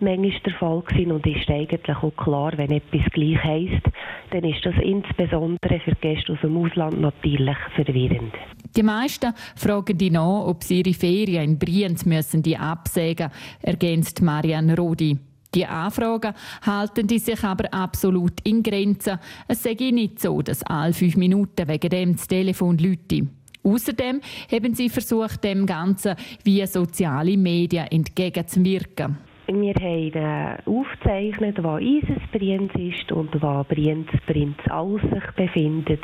manchmal 0.00 0.32
der 0.44 0.52
Fall 0.54 0.82
gewesen 0.82 1.12
und 1.12 1.26
ist 1.26 1.48
eigentlich 1.48 1.96
auch 1.96 2.16
klar, 2.16 2.52
wenn 2.56 2.70
etwas 2.70 3.04
gleich 3.12 3.42
heisst, 3.42 3.86
dann 4.30 4.44
ist 4.44 4.64
das 4.64 4.74
insbesondere 4.82 5.80
für 5.80 5.94
Gäste 5.94 6.32
aus 6.32 6.40
dem 6.42 6.56
Ausland 6.56 7.00
natürlich 7.00 7.56
verwirrend. 7.74 8.34
Die 8.76 8.82
meisten 8.82 9.32
fragen 9.54 9.96
die 9.96 10.10
nach, 10.10 10.46
ob 10.46 10.62
sie 10.62 10.82
ihre 10.82 10.92
Ferien 10.92 11.44
in 11.44 11.58
Brienz 11.58 12.04
müssen 12.04 12.42
die 12.42 12.58
absägen, 12.58 13.30
ergänzt 13.62 14.20
Marianne 14.20 14.76
Rodi. 14.76 15.18
Die 15.56 15.64
Anfragen 15.64 16.34
halten 16.60 17.06
die 17.06 17.18
sich 17.18 17.42
aber 17.42 17.72
absolut 17.72 18.34
in 18.44 18.62
Grenzen. 18.62 19.18
Es 19.48 19.62
sei 19.62 19.74
nicht 19.90 20.20
so, 20.20 20.42
dass 20.42 20.62
alle 20.62 20.92
fünf 20.92 21.16
Minuten 21.16 21.66
wegen 21.66 21.88
dem 21.88 22.14
das 22.14 22.28
Telefon 22.28 22.76
läute. 22.76 23.26
Außerdem 23.62 24.20
haben 24.52 24.74
sie 24.74 24.90
versucht, 24.90 25.42
dem 25.42 25.64
Ganzen 25.64 26.14
via 26.44 26.66
soziale 26.66 27.38
Medien 27.38 27.86
entgegenzuwirken. 27.86 29.16
Wir 29.48 29.74
haben 29.74 30.58
aufgezeichnet, 30.66 31.62
wo 31.62 31.76
unser 31.76 32.20
Brienz 32.32 32.72
ist 32.74 33.12
und 33.12 33.30
wo 33.40 33.62
Brienz 33.64 34.08
Prinz 34.26 34.56
alles 34.68 35.02
sich 35.02 35.30
befindet 35.36 36.02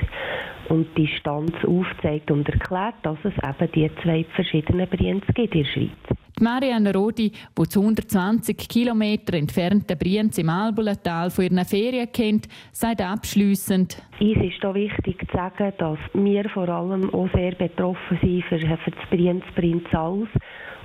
und 0.68 0.87
die 0.96 1.06
Distanz 1.06 1.52
aufzeigt 1.66 2.30
und 2.30 2.49
erklärt, 2.49 2.94
dass 3.02 3.18
es 3.25 3.34
eben 3.42 3.72
die 3.72 3.90
zwei 4.02 4.25
verschiedenen 4.37 4.88
Brienz 4.88 5.25
gibt 5.34 5.54
in 5.56 5.64
der 5.64 5.70
Schweiz. 5.70 6.18
Marianne 6.40 6.94
Rodi, 6.94 7.32
die 7.58 7.68
zu 7.68 7.80
120 7.80 8.68
km 8.68 9.02
entfernten 9.32 9.99
Brienz 9.99 10.38
im 10.38 10.49
Albulatal 10.49 11.30
von 11.30 11.44
ihren 11.44 11.64
Ferien 11.64 12.11
kennt, 12.12 12.49
sagt 12.72 13.00
abschliessend: 13.00 14.02
Uns 14.20 14.37
ist 14.37 14.61
hier 14.61 14.75
wichtig 14.75 15.18
zu 15.20 15.37
sagen, 15.37 15.72
dass 15.78 15.99
wir 16.14 16.49
vor 16.50 16.68
allem 16.68 17.12
auch 17.12 17.28
sehr 17.34 17.52
betroffen 17.52 18.18
sind 18.22 18.44
für, 18.44 18.58
für 18.58 18.90
das 18.90 19.11
Brienz 19.11 19.44
Prinz 19.54 19.84
alles 19.92 20.28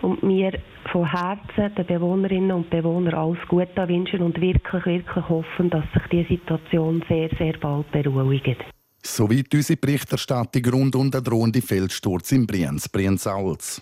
und 0.02 0.22
wir 0.22 0.60
von 0.92 1.10
Herzen 1.10 1.76
den 1.76 1.86
Bewohnerinnen 1.86 2.52
und 2.52 2.70
Bewohnern 2.70 3.14
alles 3.14 3.40
Gute 3.48 3.88
wünschen 3.88 4.22
und 4.22 4.40
wirklich, 4.40 4.86
wirklich 4.86 5.30
hoffen, 5.30 5.70
dass 5.70 5.86
sich 5.94 6.04
die 6.12 6.36
Situation 6.36 7.04
sehr, 7.08 7.30
sehr 7.38 7.58
bald 7.60 7.92
beruhigt. 7.92 8.58
Soweit 9.04 9.54
unsere 9.54 9.78
Berichterstattung 9.78 10.66
rund 10.66 10.96
um 10.96 11.10
den 11.10 11.24
drohenden 11.24 11.62
Feldsturz 11.62 12.32
in 12.32 12.46
Brienz, 12.46 12.90
Brienz-Auls. 12.90 13.82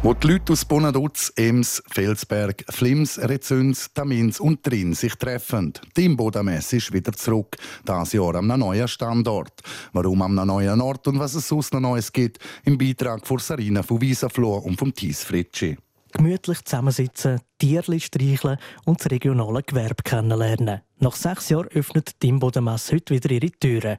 Wo 0.00 0.14
die 0.14 0.28
Leute 0.28 0.52
aus 0.52 0.64
Bonaduz, 0.64 1.32
Ems, 1.34 1.82
Felsberg, 1.88 2.64
Flims, 2.68 3.18
Rezüns, 3.18 3.92
Tamins 3.92 4.38
und 4.38 4.62
Trin 4.62 4.94
sich 4.94 5.16
treffen. 5.16 5.72
Die 5.96 6.04
Imboda-Messe 6.04 6.76
ist 6.76 6.92
wieder 6.92 7.12
zurück, 7.12 7.56
dieses 7.86 8.12
Jahr 8.12 8.36
am 8.36 8.46
neuen 8.46 8.86
Standort. 8.86 9.60
Warum 9.92 10.22
am 10.22 10.36
neuen 10.36 10.80
Ort 10.80 11.08
und 11.08 11.18
was 11.18 11.34
es 11.34 11.48
sonst 11.48 11.74
noch 11.74 11.80
Neues 11.80 12.12
gibt, 12.12 12.38
im 12.64 12.78
Beitrag 12.78 13.26
von 13.26 13.40
Sarina 13.40 13.82
von 13.82 14.00
Wiesaflor 14.00 14.64
und 14.64 14.78
vom 14.78 14.94
Thies 14.94 15.24
Fritschi 15.24 15.76
gemütlich 16.12 16.64
zusammensitzen, 16.64 17.40
Tierli 17.58 18.00
streicheln 18.00 18.58
und 18.84 19.00
das 19.00 19.10
regionale 19.10 19.62
Gewerbe 19.62 20.02
kennenlernen. 20.02 20.80
Nach 20.98 21.14
sechs 21.14 21.48
Jahren 21.48 21.68
öffnet 21.68 22.22
die 22.22 22.28
Imboden-Messe 22.28 22.96
heute 22.96 23.14
wieder 23.14 23.30
ihre 23.30 23.50
Türen. 23.50 23.98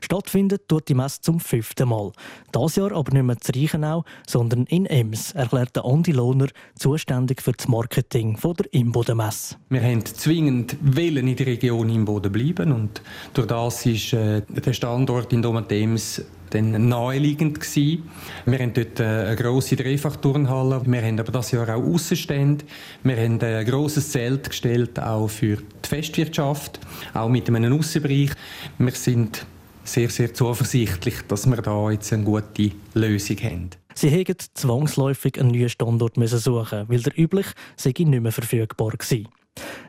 Stattfindet 0.00 0.68
tut 0.68 0.88
die 0.88 0.94
Messe 0.94 1.20
zum 1.20 1.40
fünften 1.40 1.88
Mal. 1.88 2.12
Das 2.52 2.76
Jahr 2.76 2.92
aber 2.92 3.12
nicht 3.12 3.24
mehr 3.24 3.38
zu 3.38 3.52
Reichenau, 3.52 4.04
sondern 4.26 4.64
in 4.66 4.86
Ems, 4.86 5.32
erklärt 5.32 5.78
Andi 5.78 6.12
Lohner, 6.12 6.48
zuständig 6.74 7.42
für 7.42 7.52
das 7.52 7.68
Marketing 7.68 8.38
der 8.42 8.72
Imboden-Messe. 8.72 9.56
Wir 9.68 9.82
haben 9.82 10.04
zwingend 10.04 10.76
Willen 10.80 11.28
in 11.28 11.36
der 11.36 11.46
Region 11.46 11.88
Imboden 11.88 12.32
bleiben 12.32 12.72
und 12.72 13.02
durch 13.34 13.46
das 13.46 13.86
ist 13.86 14.12
äh, 14.12 14.42
der 14.48 14.72
Standort 14.72 15.32
in 15.32 15.42
Domatems 15.42 16.22
dann 16.50 16.88
naheliegend 16.88 17.60
gewesen. 17.60 18.10
Wir 18.44 18.58
haben 18.58 18.72
dort 18.72 19.00
eine 19.00 19.36
grosse 19.36 19.76
Dreifachturnhalle. 19.76 20.82
Wir 20.84 21.02
haben 21.02 21.18
aber 21.18 21.32
das 21.32 21.52
Jahr 21.52 21.68
auch 21.68 21.82
Aussenstände. 21.82 22.64
Wir 23.02 23.16
haben 23.16 23.40
ein 23.40 23.64
grosses 23.64 24.10
Zelt 24.10 24.48
gestellt, 24.48 24.98
auch 24.98 25.28
für 25.28 25.56
die 25.56 25.88
Festwirtschaft, 25.88 26.80
auch 27.14 27.28
mit 27.28 27.48
einem 27.48 27.72
Aussenbereich. 27.78 28.30
Wir 28.78 28.92
sind 28.92 29.46
sehr, 29.92 30.08
sehr 30.08 30.32
zuversichtlich, 30.32 31.22
dass 31.28 31.48
wir 31.48 31.56
da 31.56 31.90
jetzt 31.90 32.12
eine 32.12 32.24
gute 32.24 32.72
Lösung 32.94 33.36
haben. 33.38 33.70
Sie 33.94 34.08
hätten 34.08 34.36
zwangsläufig 34.54 35.40
einen 35.40 35.50
neuen 35.50 35.68
Standort 35.68 36.14
suchen 36.14 36.88
weil 36.88 37.00
der 37.00 37.18
üblich 37.18 37.46
sei 37.76 37.92
nicht 37.96 38.08
mehr 38.08 38.32
verfügbar 38.32 38.92
gewesen. 38.92 39.28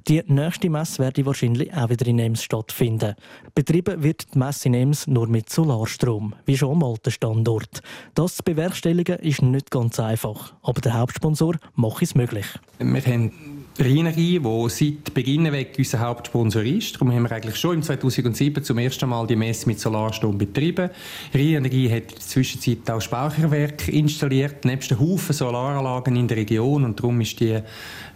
Die 0.07 0.21
nächste 0.25 0.69
Messe 0.69 0.99
werde 0.99 1.25
wahrscheinlich 1.25 1.71
auch 1.73 1.89
wieder 1.89 2.07
in 2.07 2.19
Ems 2.19 2.43
stattfinden. 2.43 3.15
Betrieben 3.53 4.01
wird 4.01 4.33
die 4.33 4.39
Messe 4.39 4.67
in 4.67 4.73
Ems 4.73 5.05
nur 5.05 5.27
mit 5.27 5.49
Solarstrom, 5.49 6.33
wie 6.45 6.57
schon 6.57 6.71
am 6.71 6.83
alten 6.83 7.11
Standort. 7.11 7.81
Das 8.15 8.37
zu 8.37 8.43
bewerkstelligen 8.43 9.19
ist 9.19 9.43
nicht 9.43 9.69
ganz 9.69 9.99
einfach, 9.99 10.53
aber 10.63 10.81
der 10.81 10.97
Hauptsponsor 10.97 11.55
macht 11.75 12.01
es 12.01 12.15
möglich. 12.15 12.47
Wir 12.79 13.05
haben 13.05 13.60
Rheinerie, 13.79 14.39
die 14.39 14.69
seit 14.69 15.13
Beginn 15.13 15.51
weg 15.51 15.75
unser 15.77 15.99
Hauptsponsor 15.99 16.63
ist. 16.63 16.95
Darum 16.95 17.11
haben 17.11 17.23
wir 17.23 17.31
eigentlich 17.31 17.55
schon 17.55 17.75
im 17.75 17.81
2007 17.81 18.63
zum 18.63 18.77
ersten 18.77 19.09
Mal 19.09 19.25
die 19.27 19.35
Messe 19.35 19.67
mit 19.67 19.79
Solarstrom 19.79 20.37
betrieben. 20.37 20.89
Rheinerie 21.33 21.89
hat 21.89 22.03
in 22.03 22.09
der 22.09 22.19
Zwischenzeit 22.19 22.89
auch 22.91 23.01
Speicherwerke 23.01 23.91
installiert, 23.91 24.65
nebst 24.65 24.91
den 24.91 24.99
Haufen 24.99 25.33
Solaranlagen 25.33 26.15
in 26.15 26.27
der 26.27 26.37
Region 26.37 26.83
und 26.83 26.99
darum 26.99 27.21
ist 27.21 27.39
die 27.39 27.59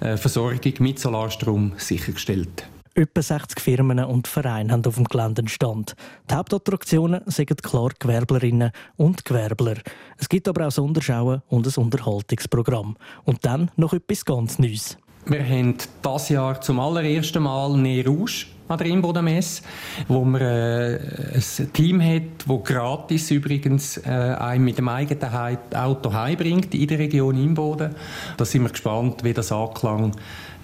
äh, 0.02 0.18
Versorgung 0.18 0.74
mit 0.80 1.00
Solarstrom 1.00 1.74
sichergestellt. 1.78 2.68
Etwa 2.98 3.22
60 3.22 3.60
Firmen 3.60 4.00
und 4.00 4.28
Vereine 4.28 4.72
haben 4.72 4.86
auf 4.86 4.96
dem 4.96 5.04
Gelände 5.04 5.42
einen 5.42 5.50
Stand. 5.50 5.96
Die 6.30 6.34
Hauptattraktionen 6.34 7.22
sind 7.26 7.62
klar 7.62 7.90
Gewerblerinnen 8.00 8.72
und 8.96 9.26
Gewerbler. 9.26 9.76
Es 10.18 10.30
gibt 10.30 10.48
aber 10.48 10.68
auch 10.68 10.72
Sonderschauen 10.72 11.42
und 11.50 11.68
ein 11.68 11.84
Unterhaltungsprogramm. 11.84 12.96
Und 13.26 13.46
dann 13.46 13.70
noch 13.76 13.92
etwas 13.92 14.24
ganz 14.24 14.60
Neues. 14.60 14.98
Wir 15.28 15.44
haben 15.44 15.74
dieses 16.06 16.30
Jahr 16.30 16.62
zum 16.62 16.80
allerersten 16.80 17.42
Mal 17.42 17.76
«Ne 17.78 18.06
Rouge» 18.06 18.46
an 18.68 18.78
der 18.78 18.86
Imboden-Messe, 18.88 19.64
wo 20.08 20.24
man 20.24 20.40
äh, 20.40 21.00
ein 21.34 21.74
Team 21.74 22.00
hat, 22.00 22.22
das 22.46 22.64
gratis 22.64 23.32
übrigens 23.32 23.98
äh, 23.98 24.10
einen 24.10 24.64
mit 24.64 24.78
dem 24.78 24.88
eigenen 24.88 25.58
Auto 25.74 26.14
heimbringt 26.14 26.76
in 26.76 26.88
der 26.88 27.00
Region 27.00 27.44
Imboden. 27.44 27.96
Da 28.38 28.46
sind 28.46 28.64
wir 28.64 28.70
gespannt, 28.70 29.24
wie 29.24 29.34
das 29.34 29.52
Anklang 29.52 30.12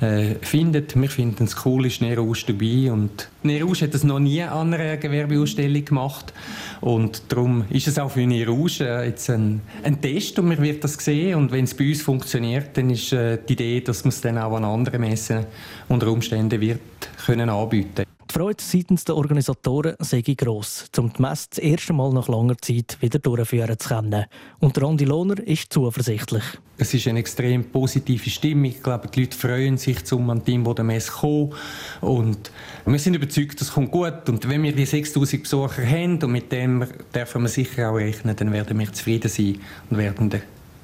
äh, 0.02 0.36
findet. 0.42 1.00
Wir 1.00 1.10
finden 1.10 1.46
es 1.46 1.66
cool, 1.66 1.86
ist 1.86 2.02
Nerouge 2.02 2.44
dabei. 2.48 2.92
Und 2.92 3.30
Nerouge 3.44 3.82
hat 3.82 3.94
das 3.94 4.04
noch 4.04 4.20
nie 4.20 4.42
an 4.42 4.74
einer 4.74 4.98
Gewerbeausstellung 4.98 5.86
gemacht. 5.86 6.34
Und 6.82 7.24
darum 7.30 7.66
ist 7.70 7.88
es 7.88 8.00
auch 8.00 8.12
für 8.12 8.26
Nerouge 8.26 8.84
äh, 8.88 9.08
jetzt 9.08 9.30
ein, 9.30 9.62
ein, 9.84 10.02
Test 10.02 10.40
und 10.40 10.48
man 10.48 10.62
wird 10.62 10.84
das 10.84 10.96
sehen. 10.96 11.36
Und 11.36 11.52
wenn 11.52 11.66
es 11.66 11.74
bei 11.74 11.90
uns 11.90 12.02
funktioniert, 12.02 12.76
dann 12.78 12.90
ist 12.90 13.14
äh, 13.14 13.38
die 13.48 13.54
Idee, 13.54 13.82
dass 13.82 14.04
man 14.04 14.10
es 14.10 14.22
dann 14.22 14.38
auch 14.38 14.56
an 14.56 14.66
anderen 14.66 15.02
Messen 15.02 15.46
unter 15.88 16.12
Umständen 16.12 16.60
wird 16.60 16.80
können 17.26 17.50
anbieten 17.50 18.11
die 18.32 18.40
Freude 18.40 18.64
seitens 18.64 19.04
der 19.04 19.18
Organisatoren 19.18 19.96
sei 20.00 20.22
gross, 20.22 20.86
um 20.98 21.12
die 21.12 21.22
Messe 21.22 21.48
das 21.50 21.60
erste 21.60 21.92
Mal 21.92 22.14
nach 22.14 22.30
langer 22.30 22.58
Zeit 22.58 22.98
wieder 23.02 23.20
durchführen 23.20 23.78
zu 23.78 23.90
können. 23.90 24.26
Und 24.60 24.82
Andi 24.82 25.04
Lohner 25.04 25.46
ist 25.46 25.74
zuversichtlich. 25.74 26.44
Es 26.78 26.94
ist 26.94 27.08
eine 27.08 27.20
extrem 27.20 27.66
positive 27.66 28.30
Stimmung. 28.30 28.66
Ich 28.66 28.82
glaube, 28.82 29.10
die 29.10 29.22
Leute 29.22 29.38
freuen 29.38 29.78
sich, 29.78 30.10
um 30.14 30.30
an 30.30 30.44
die 30.46 30.58
Messe 30.58 31.12
zu 31.12 31.18
kommen. 31.18 31.54
Und 32.00 32.52
wir 32.86 33.00
sind 33.00 33.16
überzeugt, 33.16 33.60
das 33.60 33.74
kommt 33.74 33.92
gut. 33.92 34.30
Und 34.30 34.48
wenn 34.48 34.64
wir 34.64 34.74
die 34.74 34.86
6000 34.86 35.44
Besucher 35.44 35.86
haben, 35.86 36.24
und 36.24 36.32
mit 36.32 36.52
dem 36.54 36.86
dürfen 37.14 37.42
wir 37.42 37.50
sicher 37.50 37.92
auch 37.92 37.96
rechnen, 37.96 38.36
dann 38.36 38.54
werden 38.54 38.80
wir 38.80 38.94
zufrieden 38.94 39.30
sein 39.30 39.60
und 39.90 39.98
werden 39.98 40.32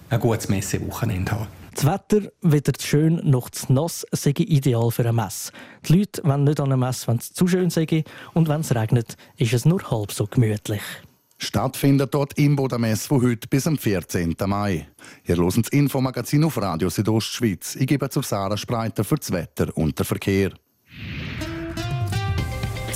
ein 0.10 0.20
gutes 0.20 0.50
Messewochenende 0.50 1.32
haben. 1.32 1.48
Das 1.78 1.86
Wetter, 1.86 2.32
weder 2.42 2.74
zu 2.74 2.88
schön 2.88 3.22
noch 3.24 3.52
zu 3.52 3.72
nass, 3.72 4.04
sei 4.12 4.34
ideal 4.36 4.90
für 4.90 5.04
eine 5.04 5.14
Messe. 5.14 5.52
Die 5.88 6.00
Leute 6.00 6.24
wollen 6.24 6.44
nicht 6.44 6.60
an 6.60 6.72
eine 6.72 6.78
Messe, 6.78 7.08
wenn 7.08 7.18
es 7.18 7.32
zu 7.32 7.48
schön 7.48 7.70
sei. 7.70 8.04
Und 8.34 8.48
wenn 8.48 8.62
es 8.62 8.74
regnet, 8.74 9.16
ist 9.36 9.54
es 9.54 9.64
nur 9.64 9.84
halb 9.92 10.12
so 10.12 10.26
gemütlich. 10.26 10.82
Stattfindet 11.38 12.16
dort 12.16 12.36
im 12.40 12.56
Bodamess 12.56 13.06
von 13.06 13.22
heute 13.22 13.48
bis 13.48 13.68
am 13.68 13.78
14. 13.78 14.36
Mai. 14.48 14.88
Ihr 15.26 15.38
hört 15.38 15.56
das 15.56 15.68
Infomagazin 15.68 16.46
auf 16.46 16.60
Radio 16.60 16.90
Südostschweiz. 16.90 17.76
Ich 17.76 17.86
gebe 17.86 18.10
zu 18.10 18.24
Sarah 18.24 18.58
Spreiter 18.58 19.04
für 19.04 19.18
das 19.18 19.32
Wetter 19.32 19.68
und 19.78 20.00
den 20.00 20.06
Verkehr. 20.08 20.54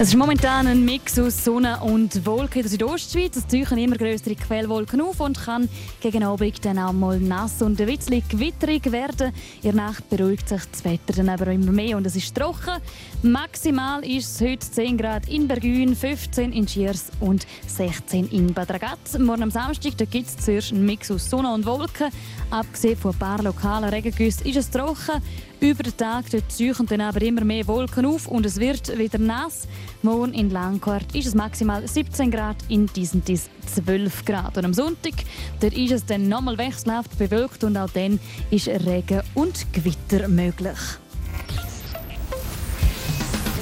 Es 0.00 0.10
ist 0.10 0.16
momentan 0.16 0.68
ein 0.68 0.84
Mix 0.84 1.18
aus 1.18 1.44
Sonne 1.44 1.80
und 1.80 2.24
Wolken 2.24 2.58
in 2.58 2.62
der 2.62 2.70
Südostschweiz. 2.70 3.34
Es 3.34 3.48
tauchen 3.48 3.78
immer 3.78 3.96
größere 3.96 4.36
Quellwolken 4.36 5.00
auf 5.00 5.18
und 5.18 5.36
kann 5.36 5.68
gegen 6.00 6.22
Abend 6.22 6.64
dann 6.64 6.78
auch 6.78 6.92
mal 6.92 7.18
nass 7.18 7.60
und 7.62 7.80
ein 7.80 7.86
bisschen 7.88 8.22
gewitterig 8.28 8.92
werden. 8.92 9.32
In 9.56 9.72
der 9.72 9.74
Nacht 9.74 10.08
beruhigt 10.08 10.48
sich 10.48 10.62
das 10.70 10.84
Wetter 10.84 11.14
dann 11.16 11.28
aber 11.28 11.48
immer 11.48 11.72
mehr 11.72 11.96
und 11.96 12.06
es 12.06 12.14
ist 12.14 12.32
trocken. 12.32 12.80
Maximal 13.22 14.06
ist 14.06 14.36
es 14.36 14.40
heute 14.40 14.70
10 14.70 14.98
Grad 14.98 15.28
in 15.28 15.48
Bergün, 15.48 15.96
15 15.96 16.52
in 16.52 16.68
Schiers 16.68 17.10
und 17.18 17.44
16 17.66 18.28
in 18.28 18.54
Bad 18.54 18.70
Ragaz. 18.70 19.18
Morgen 19.18 19.42
am 19.42 19.50
Samstag 19.50 19.98
gibt 19.98 20.28
es 20.28 20.36
zuerst 20.36 20.70
einen 20.70 20.86
Mix 20.86 21.10
aus 21.10 21.28
Sonne 21.28 21.52
und 21.52 21.66
Wolken. 21.66 22.12
Abgesehen 22.50 22.96
von 22.96 23.14
ein 23.14 23.18
paar 23.18 23.42
lokalen 23.42 23.88
Regengüssen 23.88 24.46
ist 24.46 24.58
es 24.58 24.70
trocken. 24.70 25.20
Über 25.60 25.82
den 25.82 25.96
Tag 25.96 26.26
ziehen 26.48 26.86
dann 26.88 27.00
aber 27.00 27.20
immer 27.20 27.42
mehr 27.42 27.66
Wolken 27.66 28.06
auf 28.06 28.28
und 28.28 28.46
es 28.46 28.60
wird 28.60 28.96
wieder 28.96 29.18
nass. 29.18 29.66
Morgen 30.02 30.32
in 30.32 30.50
Langquart 30.50 31.14
ist 31.16 31.26
es 31.26 31.34
maximal 31.34 31.86
17 31.86 32.30
Grad, 32.30 32.56
in 32.68 32.86
diesen 32.86 33.24
12 33.24 34.24
Grad. 34.24 34.56
Und 34.56 34.64
am 34.64 34.74
Sonntag 34.74 35.14
dort 35.60 35.74
ist 35.74 35.90
es 35.90 36.06
dann 36.06 36.28
nochmal 36.28 36.56
wechselhaft 36.58 37.18
bewölkt 37.18 37.64
und 37.64 37.76
auch 37.76 37.90
dann 37.90 38.20
ist 38.50 38.68
Regen 38.68 39.22
und 39.34 39.66
Gewitter 39.72 40.28
möglich. 40.28 40.78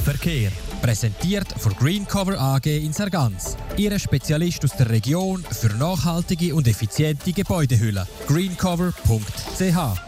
Verkehr. 0.05 0.53
Präsentiert 0.83 1.49
von 1.59 1.73
Greencover 1.73 2.39
AG 2.39 2.67
in 2.67 2.93
Sargans. 2.93 3.57
Ihre 3.77 3.99
Spezialist 3.99 4.63
aus 4.65 4.77
der 4.77 4.91
Region 4.91 5.43
für 5.43 5.75
nachhaltige 5.79 6.55
und 6.55 6.69
effiziente 6.69 7.33
Gebäudehülle. 7.33 8.07
greencover.ch 8.29 10.06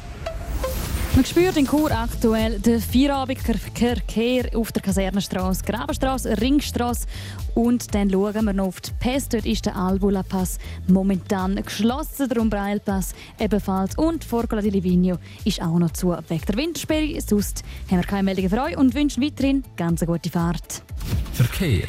man 1.18 1.25
spürt 1.25 1.56
in 1.56 1.66
Chur 1.66 1.90
aktuell 1.90 2.60
den 2.60 2.80
Feierabendverkehr 2.80 4.50
auf 4.54 4.70
der 4.70 4.82
Kasernenstraße, 4.82 5.64
Grabenstraße, 5.64 6.40
Ringstraße 6.40 7.08
und 7.56 7.92
dann 7.92 8.08
schauen 8.08 8.44
wir 8.44 8.52
noch 8.52 8.66
auf 8.66 8.80
die 8.80 8.92
Pässe. 9.00 9.30
Dort 9.30 9.44
ist 9.44 9.66
der 9.66 9.75
Albula-Pass 9.75 10.58
momentan 10.87 11.56
geschlossen, 11.56 12.28
der 12.28 12.40
Umbreilpass 12.40 13.16
ebenfalls 13.40 13.98
und 13.98 14.22
Forgola 14.22 14.62
di 14.62 14.70
Livigno 14.70 15.18
ist 15.44 15.60
auch 15.60 15.80
noch 15.80 15.90
zu 15.90 16.16
wegen 16.28 16.44
der 16.46 16.56
Wintersperre. 16.56 17.20
Sonst 17.20 17.64
haben 17.90 17.98
wir 17.98 18.06
keine 18.06 18.22
Meldungen 18.22 18.50
für 18.50 18.62
euch 18.62 18.76
und 18.76 18.94
wünschen 18.94 19.20
weiterhin 19.20 19.64
ganz 19.76 20.00
eine 20.02 20.12
gute 20.12 20.30
Fahrt. 20.30 20.84
Verkehr. 21.32 21.88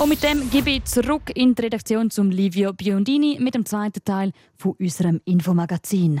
Und 0.00 0.08
mit 0.08 0.24
dem 0.24 0.50
gebe 0.50 0.70
ich 0.70 0.84
zurück 0.86 1.30
in 1.36 1.54
die 1.54 1.62
Redaktion 1.62 2.10
zum 2.10 2.32
Livio 2.32 2.72
Biondini 2.72 3.38
mit 3.40 3.54
dem 3.54 3.64
zweiten 3.64 4.02
Teil 4.04 4.32
von 4.56 4.72
unserem 4.80 5.20
Infomagazin. 5.24 6.20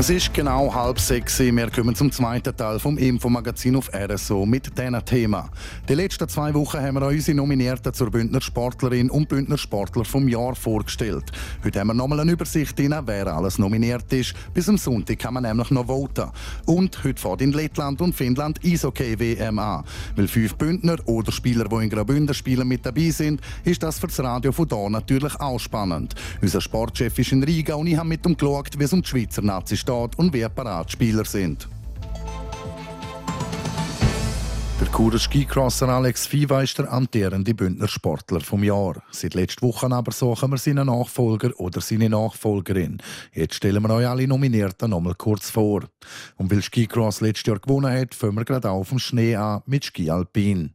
Es 0.00 0.08
ist 0.08 0.32
genau 0.32 0.74
halb 0.74 0.98
sechs. 0.98 1.38
Wir 1.40 1.70
kommen 1.70 1.94
zum 1.94 2.10
zweiten 2.10 2.56
Teil 2.56 2.78
vom 2.78 2.96
Infomagazin 2.96 3.76
auf 3.76 3.90
RSO 3.92 4.46
mit 4.46 4.78
diesem 4.78 5.04
Thema. 5.04 5.50
Die 5.90 5.94
letzten 5.94 6.26
zwei 6.26 6.54
Wochen 6.54 6.80
haben 6.80 6.94
wir 6.94 7.06
unsere 7.06 7.36
Nominierten 7.36 7.92
zur 7.92 8.10
Bündner 8.10 8.40
Sportlerin 8.40 9.10
und 9.10 9.28
Bündner 9.28 9.58
Sportler 9.58 10.06
vom 10.06 10.26
Jahr 10.26 10.54
vorgestellt. 10.54 11.24
Heute 11.62 11.80
haben 11.80 11.88
wir 11.88 11.94
nochmal 11.94 12.20
eine 12.20 12.32
Übersicht, 12.32 12.80
rein, 12.80 12.98
wer 13.04 13.26
alles 13.26 13.58
nominiert 13.58 14.10
ist. 14.14 14.32
Bis 14.54 14.70
am 14.70 14.78
Sonntag 14.78 15.18
kann 15.18 15.34
man 15.34 15.42
nämlich 15.42 15.70
noch 15.70 15.88
voten. 15.88 16.30
Und 16.64 17.04
heute 17.04 17.20
fährt 17.20 17.42
in 17.42 17.52
Lettland 17.52 18.00
und 18.00 18.14
Finnland 18.14 18.58
Eishockey-WM 18.64 19.58
an. 19.58 19.84
Weil 20.16 20.28
fünf 20.28 20.54
Bündner 20.54 20.96
oder 21.04 21.30
Spieler, 21.30 21.68
die 21.68 21.74
in 21.74 21.90
Graubünden 21.90 22.34
spielen, 22.34 22.66
mit 22.66 22.86
dabei 22.86 23.10
sind, 23.10 23.42
ist 23.64 23.82
das 23.82 23.98
für 23.98 24.06
das 24.06 24.18
Radio 24.20 24.50
von 24.50 24.66
hier 24.66 24.88
natürlich 24.88 25.38
auch 25.38 25.60
spannend. 25.60 26.14
Unser 26.40 26.62
Sportchef 26.62 27.18
ist 27.18 27.32
in 27.32 27.42
Riga 27.42 27.74
und 27.74 27.86
ich 27.86 27.98
habe 27.98 28.08
mit 28.08 28.24
ihm 28.24 28.34
geschaut, 28.34 28.78
wie 28.78 28.84
es 28.84 28.94
um 28.94 29.02
die 29.02 29.08
Schweizer 29.08 29.42
Nazi 29.42 29.76
steht 29.90 30.18
und 30.18 30.32
wer 30.32 30.48
Paratspieler 30.48 31.24
sind. 31.24 31.68
Der 34.80 34.88
Churer 34.90 35.18
Skicrosser 35.18 35.88
Alex 35.90 36.26
Fiva 36.26 36.62
ist 36.62 36.78
der 36.78 36.90
amtierende 36.90 37.52
Bündner 37.52 37.86
Sportler 37.86 38.40
vom 38.40 38.64
Jahr. 38.64 39.02
Seit 39.10 39.34
letzter 39.34 39.66
Woche 39.66 39.90
aber 39.90 40.10
suchen 40.10 40.50
wir 40.50 40.56
seinen 40.56 40.86
Nachfolger 40.86 41.50
oder 41.58 41.82
seine 41.82 42.08
Nachfolgerin. 42.08 42.98
Jetzt 43.34 43.56
stellen 43.56 43.82
wir 43.82 43.90
euch 43.90 44.08
alle 44.08 44.26
Nominierten 44.26 44.88
nochmal 44.88 45.16
kurz 45.16 45.50
vor. 45.50 45.82
Und 46.36 46.50
weil 46.50 46.62
Skicross 46.62 47.20
letztes 47.20 47.46
Jahr 47.46 47.58
gewonnen 47.58 47.92
hat, 47.92 48.14
fangen 48.14 48.36
wir 48.36 48.44
gerade 48.46 48.70
auf 48.70 48.88
dem 48.88 48.98
Schnee 48.98 49.36
an 49.36 49.62
mit 49.66 49.84
Ski 49.84 50.10
Alpin. 50.10 50.72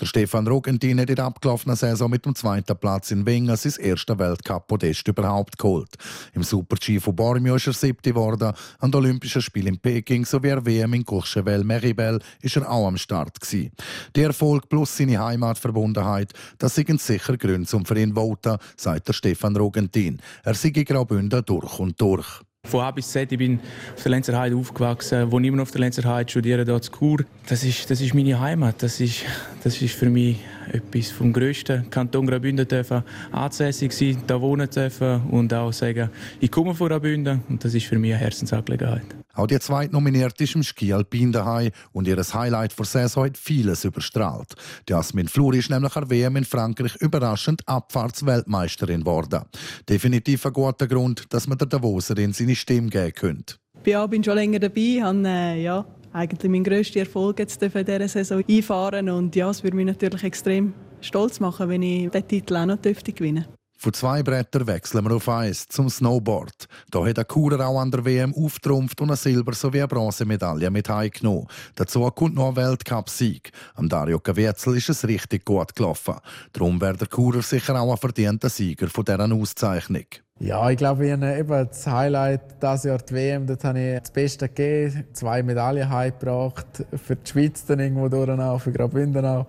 Der 0.00 0.06
Stefan 0.06 0.46
Rogentin 0.46 1.00
hat 1.00 1.10
in 1.10 1.16
der 1.16 1.24
abgelaufenen 1.24 1.76
Saison 1.76 2.10
mit 2.10 2.24
dem 2.24 2.34
zweiten 2.34 2.76
Platz 2.78 3.10
in 3.10 3.26
Wengen 3.26 3.56
sein 3.56 3.72
erstes 3.80 4.18
Weltcup-Podest 4.18 5.08
überhaupt 5.08 5.58
geholt. 5.58 5.94
Im 6.32 6.44
Super-G 6.44 7.00
von 7.00 7.16
Bormio 7.16 7.56
ist 7.56 7.66
er 7.66 7.72
siebte 7.72 8.10
geworden. 8.10 8.52
An 8.78 8.90
den 8.90 8.98
Olympischen 8.98 9.42
Spielen 9.42 9.74
in 9.74 9.78
Peking 9.78 10.24
sowie 10.24 10.48
der 10.48 10.64
WM 10.64 10.94
in 10.94 11.04
Courchevel-Meribel 11.04 12.20
ist 12.40 12.56
er 12.56 12.70
auch 12.70 12.86
am 12.86 12.96
Start. 12.96 13.40
Gewesen. 13.40 13.72
Der 14.14 14.28
Erfolg 14.28 14.68
plus 14.68 14.96
seine 14.96 15.18
Heimatverbundenheit, 15.18 16.32
das 16.58 16.74
sind 16.74 17.00
sicher 17.00 17.36
Gründe 17.36 17.66
zum 17.66 17.84
für 17.84 17.98
ihn 17.98 18.14
voten, 18.14 18.58
sagt 18.76 19.08
der 19.08 19.12
Stefan 19.12 19.56
Rogentin. 19.56 20.20
Er 20.44 20.54
sei 20.54 20.70
Graubünden 20.70 21.44
durch 21.44 21.78
und 21.78 22.00
durch. 22.00 22.42
Von 22.68 22.80
A 22.80 22.90
bis 22.90 23.10
Z, 23.10 23.32
ich 23.32 23.38
bin 23.38 23.60
auf 23.96 24.02
der 24.02 24.10
Lenzer 24.10 24.38
Heide 24.38 24.54
aufgewachsen, 24.54 25.32
wohne 25.32 25.46
immer 25.46 25.62
auf 25.62 25.70
der 25.70 25.80
Lenzer 25.80 26.04
Heide, 26.04 26.30
studiere 26.30 26.64
dort 26.66 26.84
zu 26.84 26.92
Chur. 26.92 27.24
Das 27.48 27.64
ist, 27.64 27.90
das 27.90 28.00
ist 28.00 28.14
meine 28.14 28.38
Heimat, 28.38 28.82
das 28.82 29.00
ist, 29.00 29.24
das 29.64 29.80
ist 29.80 29.94
für 29.94 30.10
mich 30.10 30.36
etwas 30.72 31.10
vom 31.10 31.32
grössten 31.32 31.88
Kanton 31.90 32.26
Graubünden 32.26 32.66
dürfen 32.66 33.02
ansässig 33.32 33.92
sein, 33.92 34.22
da 34.26 34.40
wohnen 34.40 34.68
dürfen 34.68 35.22
und 35.30 35.52
auch 35.54 35.72
sagen, 35.72 36.10
ich 36.40 36.50
komme 36.50 36.74
von 36.74 36.88
Graubünden 36.88 37.42
und 37.48 37.64
das 37.64 37.74
ist 37.74 37.86
für 37.86 37.98
mich 37.98 38.12
eine 38.12 38.20
Herzensangelegenheit. 38.20 39.16
Auch 39.34 39.46
die 39.46 39.58
zweite 39.60 39.92
nominierte 39.92 40.44
ist 40.44 40.56
im 40.56 40.64
Ski 40.64 40.92
Alpin 40.92 41.30
daheim 41.30 41.70
und 41.92 42.08
ihr 42.08 42.16
Highlight 42.16 42.72
vor 42.72 42.84
Saison 42.84 43.26
hat 43.26 43.38
vieles 43.38 43.84
überstrahlt. 43.84 44.54
Jasmin 44.88 45.28
Flur 45.28 45.54
ist 45.54 45.70
nämlich 45.70 45.94
an 45.94 46.10
WM 46.10 46.36
in 46.36 46.44
Frankreich 46.44 46.96
überraschend 46.96 47.62
Abfahrtsweltmeisterin 47.66 49.00
geworden. 49.00 49.42
Definitiv 49.88 50.44
ein 50.44 50.52
guter 50.52 50.88
Grund, 50.88 51.32
dass 51.32 51.46
man 51.46 51.56
der 51.56 51.68
Davoserin 51.68 52.32
seine 52.32 52.56
Stimme 52.56 52.88
geben 52.88 53.12
könnte. 53.14 53.54
Ich 53.84 54.06
bin 54.08 54.24
schon 54.24 54.34
länger 54.34 54.58
dabei, 54.58 55.00
habe 55.02 55.22
äh, 55.28 55.62
ja, 55.62 55.84
eigentlich 56.18 56.50
meinen 56.50 56.64
grössten 56.64 56.98
Erfolg 56.98 57.38
jetzt 57.38 57.62
in 57.62 57.70
dieser 57.70 58.08
Saison 58.08 58.42
einfahren 58.48 59.08
und 59.08 59.34
ja, 59.36 59.48
es 59.50 59.62
würde 59.62 59.76
mich 59.76 59.86
natürlich 59.86 60.24
extrem 60.24 60.74
stolz 61.00 61.40
machen, 61.40 61.68
wenn 61.68 61.82
ich 61.82 62.10
den 62.10 62.26
Titel 62.26 62.56
auch 62.56 62.66
noch 62.66 62.82
gewinnen 62.82 63.44
dürfte. 63.44 63.57
Von 63.80 63.92
zwei 63.92 64.24
Brettern 64.24 64.66
wechseln 64.66 65.04
wir 65.04 65.14
auf 65.14 65.28
eins 65.28 65.68
zum 65.68 65.88
Snowboard. 65.88 66.66
Da 66.90 67.06
hat 67.06 67.16
der 67.16 67.24
Kurer 67.24 67.64
auch 67.64 67.78
an 67.78 67.92
der 67.92 68.04
WM 68.04 68.34
auftrumpft 68.34 69.00
und 69.00 69.10
eine 69.10 69.16
Silber- 69.16 69.54
sowie 69.54 69.78
eine 69.78 69.86
Bronzemedaille 69.86 70.68
mit 70.68 70.88
heimgenommen. 70.88 71.46
Dazu 71.76 72.00
kommt 72.10 72.34
noch 72.34 72.48
ein 72.48 72.56
Weltcup-Sieg. 72.56 73.52
Am 73.76 73.88
Dario 73.88 74.18
Caviezel 74.18 74.76
ist 74.76 74.88
es 74.88 75.06
richtig 75.06 75.44
gut 75.44 75.76
gelaufen. 75.76 76.16
Darum 76.52 76.80
wäre 76.80 76.96
der 76.96 77.06
Kurer 77.06 77.40
sicher 77.40 77.80
auch 77.80 77.92
ein 77.92 77.98
verdienter 77.98 78.48
Sieger 78.48 78.88
von 78.88 79.04
dieser 79.04 79.32
Auszeichnung. 79.32 80.06
Ja, 80.40 80.70
ich 80.70 80.76
glaube, 80.76 81.04
ich 81.06 81.12
habe 81.12 81.36
eben 81.36 81.48
das 81.48 81.84
Highlight 81.84 82.62
dieses 82.62 82.84
Jahr 82.84 82.98
die 82.98 83.12
WM, 83.12 83.46
dort 83.46 83.64
habe 83.64 83.80
ich 83.80 84.00
das 84.00 84.12
Beste 84.12 84.48
gegeben, 84.48 85.04
zwei 85.12 85.42
Medaillen 85.42 85.88
heimgebracht, 85.88 86.84
für 87.04 87.16
die 87.16 87.28
Schweiz 87.28 87.64
dann 87.64 87.80
irgendwo 87.80 88.08
durch 88.08 88.62
für 88.62 88.70
Graubünden 88.70 89.24
auch. 89.26 89.46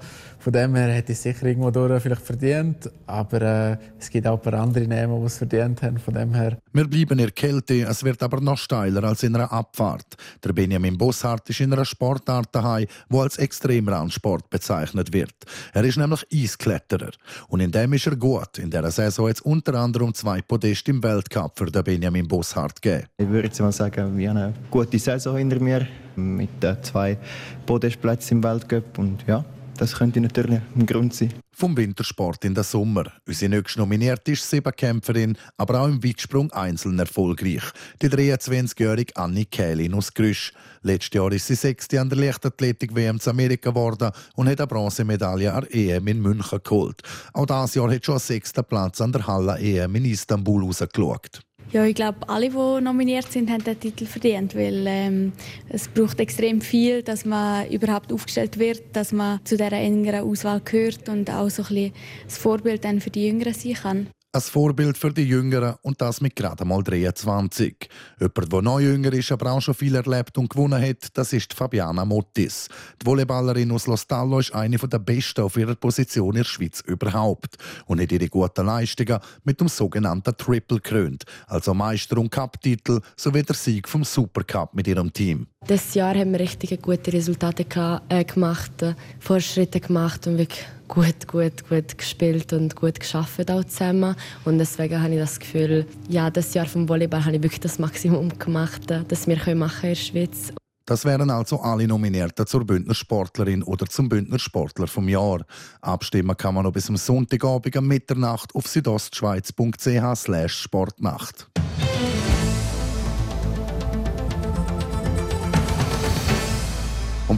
Von 0.50 0.54
dem 0.54 0.74
her 0.74 0.92
hätte 0.92 1.12
ich 1.12 1.18
es 1.20 1.22
sicher 1.22 1.46
irgendwo 1.46 1.70
durch 1.70 2.02
vielleicht 2.02 2.24
verdient, 2.24 2.90
aber 3.06 3.40
äh, 3.40 3.78
es 4.00 4.10
gibt 4.10 4.26
auch 4.26 4.34
ein 4.34 4.42
paar 4.42 4.60
andere 4.60 4.88
Namen, 4.88 5.20
die 5.20 5.28
es 5.28 5.38
verdient 5.38 5.80
haben, 5.84 6.00
von 6.00 6.16
dem 6.16 6.34
her. 6.34 6.58
Wir 6.74 6.88
bleiben 6.88 7.12
in 7.12 7.18
der 7.20 7.30
Kälte, 7.30 7.84
es 7.84 8.04
wird 8.04 8.24
aber 8.24 8.42
noch 8.42 8.58
steiler 8.58 9.04
als 9.04 9.22
in 9.22 9.36
einer 9.36 9.52
Abfahrt. 9.54 10.18
Der 10.44 10.52
Benjamin 10.52 10.98
Bosshardt 10.98 11.48
ist 11.52 11.60
in 11.60 11.72
einer 11.72 11.86
Sportart 11.86 12.48
daheim, 12.52 12.88
die 13.12 13.16
als 13.16 13.38
Extremrandsport 13.38 14.50
bezeichnet 14.50 15.14
wird. 15.14 15.36
Er 15.72 15.84
ist 15.84 15.98
nämlich 15.98 16.26
Eiskletterer 16.34 17.12
und 17.50 17.60
in 17.60 17.72
dem 17.72 17.94
ist 17.94 18.08
er 18.08 18.16
gut. 18.16 18.58
In 18.58 18.72
dieser 18.72 18.90
Saison 18.90 19.28
jetzt 19.28 19.46
unter 19.46 19.76
anderem 19.76 20.16
zwei 20.16 20.42
Podeste 20.42 20.90
im 20.90 21.04
Weltcup 21.04 21.60
für 21.60 21.68
den 21.68 21.84
Benjamin 21.84 22.28
Bosshardt 22.28 22.82
gegeben. 22.82 23.06
Ich 23.18 23.30
würde 23.30 23.50
jetzt 23.50 23.62
mal 23.62 23.72
sagen, 23.72 24.18
wir 24.18 24.30
haben 24.32 24.38
eine 24.38 24.54
gute 24.72 24.98
Saison 24.98 25.38
hinter 25.38 25.60
mir 25.60 25.88
mit 26.16 26.50
zwei 26.82 27.20
Podestplätzen 27.68 28.38
im 28.38 28.44
Weltcup 28.44 28.98
und 28.98 29.24
ja, 29.28 29.46
das 29.80 29.96
könnte 29.96 30.20
natürlich 30.20 30.60
ein 30.76 30.86
Grund 30.86 31.14
sein. 31.14 31.34
Vom 31.52 31.76
Wintersport 31.78 32.44
in 32.44 32.54
den 32.54 32.64
Sommer. 32.64 33.06
Unsere 33.26 33.50
nächste 33.50 33.80
nominierte 33.80 34.34
ist 34.34 34.50
Siebenkämpferin, 34.50 35.38
aber 35.58 35.82
auch 35.82 35.88
im 35.88 36.04
Weitsprung 36.04 36.52
einzeln 36.52 37.00
erfolgreich. 37.00 37.64
Die 38.02 38.10
23-jährige 38.10 39.16
Annie 39.16 39.46
Kählin 39.46 39.94
aus 39.94 40.14
Grüsch. 40.14 40.54
Letztes 40.82 41.14
Jahr 41.14 41.32
ist 41.32 41.48
sie 41.48 41.56
Sechste 41.56 42.02
an 42.02 42.10
der 42.10 42.18
Leichtathletik-WM 42.18 43.20
zu 43.20 43.30
Amerika 43.30 43.70
geworden 43.70 44.12
und 44.36 44.50
hat 44.50 44.60
eine 44.60 44.68
Bronzemedaille 44.68 45.54
an 45.54 45.66
der 45.72 45.96
EM 45.96 46.08
in 46.08 46.22
München 46.22 46.60
geholt. 46.62 47.02
Auch 47.34 47.46
dieses 47.46 47.76
Jahr 47.76 47.92
hat 47.92 48.06
schon 48.06 48.16
einen 48.16 48.20
sechsten 48.20 48.66
Platz 48.66 49.00
an 49.00 49.14
der 49.14 49.26
Halle-EM 49.26 49.96
in 49.96 50.06
Istanbul 50.06 50.64
rausgeschaut. 50.64 51.42
Ja, 51.72 51.86
ich 51.86 51.94
glaube, 51.94 52.28
alle, 52.28 52.50
die 52.50 52.84
nominiert 52.84 53.32
sind, 53.32 53.52
haben 53.52 53.64
den 53.64 53.80
Titel 53.80 54.08
verdient, 54.08 54.56
weil 54.56 54.86
ähm, 54.88 55.34
es 55.70 55.88
braucht 55.88 56.20
extrem 56.20 56.62
viel, 56.62 57.04
dass 57.04 57.26
man 57.26 57.70
überhaupt 57.70 58.12
aufgestellt 58.12 58.58
wird, 58.58 58.82
dass 58.94 59.12
man 59.12 59.40
zu 59.46 59.56
dieser 59.56 59.74
engeren 59.74 60.28
Auswahl 60.28 60.62
gehört 60.62 61.08
und 61.10 61.30
auch 61.30 61.50
so 61.50 61.62
ein 61.62 61.68
bisschen 61.68 61.94
das 62.26 62.40
Vorbild 62.40 62.84
dann 62.84 63.00
für 63.00 63.12
die 63.12 63.28
Jüngeren 63.28 63.54
sein 63.54 63.74
kann. 63.76 64.08
Ein 64.32 64.42
Vorbild 64.42 64.96
für 64.96 65.12
die 65.12 65.24
Jüngeren 65.24 65.74
und 65.82 66.00
das 66.02 66.22
mit 66.22 66.36
gerade 66.36 66.64
mal 66.64 66.84
23. 66.84 67.90
Jemand, 68.20 68.54
der 68.54 68.62
noch 68.62 68.80
jünger 68.80 69.12
ist, 69.12 69.32
aber 69.32 69.54
auch 69.54 69.60
schon 69.60 69.74
viel 69.74 69.96
erlebt 69.96 70.38
und 70.38 70.52
gewonnen 70.52 70.80
hat, 70.80 71.18
das 71.18 71.34
ist 71.34 71.56
Fabiana 71.56 72.06
Mottis. 72.06 72.68
Die 73.02 73.08
Volleyballerin 73.08 73.72
aus 73.72 73.88
Lostallo 73.88 74.38
ist 74.38 74.54
eine 74.54 74.78
der 74.78 75.00
besten 75.00 75.42
auf 75.42 75.58
ihrer 75.58 75.74
Position 75.74 76.36
in 76.36 76.44
der 76.44 76.44
Schweiz 76.44 76.84
überhaupt 76.86 77.58
und 77.88 78.00
hat 78.00 78.12
ihre 78.12 78.30
guten 78.30 78.68
Leistungen 78.68 79.18
mit 79.46 79.60
dem 79.62 79.68
sogenannten 79.68 80.38
Triple 80.38 80.80
krönt, 80.80 81.24
also 81.48 81.74
Meister- 81.74 82.20
und 82.20 82.30
Cup-Titel 82.30 83.02
sowie 83.16 83.42
der 83.42 83.56
Sieg 83.56 83.90
vom 83.90 84.04
Supercup 84.04 84.76
mit 84.76 84.88
ihrem 84.88 85.12
Team. 85.12 85.48
Das 85.68 85.94
Jahr 85.94 86.16
haben 86.16 86.32
wir 86.32 86.40
richtig 86.40 86.82
gute 86.82 87.12
Resultate 87.14 87.64
äh, 88.10 88.24
gemacht, 88.24 88.82
äh, 88.82 88.96
Fortschritte 89.20 89.80
gemacht 89.80 90.26
und 90.26 90.40
wirklich 90.40 90.66
gut, 90.88 91.28
gut, 91.28 91.70
gut 91.70 91.96
gespielt 91.98 92.52
und 92.54 92.76
gut 92.76 93.00
geschafft 93.00 93.52
auch 93.52 93.64
zusammen. 93.66 94.16
Und 94.46 94.58
deswegen 94.58 95.00
habe 95.00 95.14
ich 95.14 95.20
das 95.20 95.40
Gefühl, 95.40 95.86
ja, 96.08 96.32
das 96.32 96.56
Jahr 96.56 96.66
vom 96.66 96.90
Volleyball 96.90 97.24
habe 97.24 97.36
ich 97.36 97.44
wirklich 97.44 97.60
das 97.60 97.78
Maximum 97.78 98.40
gemacht, 98.40 98.82
das 99.08 99.28
wir 99.28 99.56
machen 99.56 99.84
in 99.84 99.90
der 99.90 99.96
Schweiz. 99.96 100.52
Das 100.88 101.06
wären 101.06 101.30
also 101.30 101.62
alle 101.62 101.88
Nominierten 101.88 102.48
zur 102.48 102.66
Bündner 102.66 102.96
Sportlerin 102.96 103.62
oder 103.62 103.86
zum 103.86 104.10
Bündner 104.10 104.40
Sportler 104.40 104.88
vom 104.88 105.08
Jahr. 105.08 105.46
Abstimmen 105.82 106.36
kann 106.36 106.56
man 106.56 106.64
noch 106.64 106.74
bis 106.74 106.90
am 106.90 106.98
Sonntagabend 106.98 107.78
um 107.78 107.88
Mitternacht 107.88 108.56
auf 108.56 108.66
südostschweiz.ch 108.66 111.59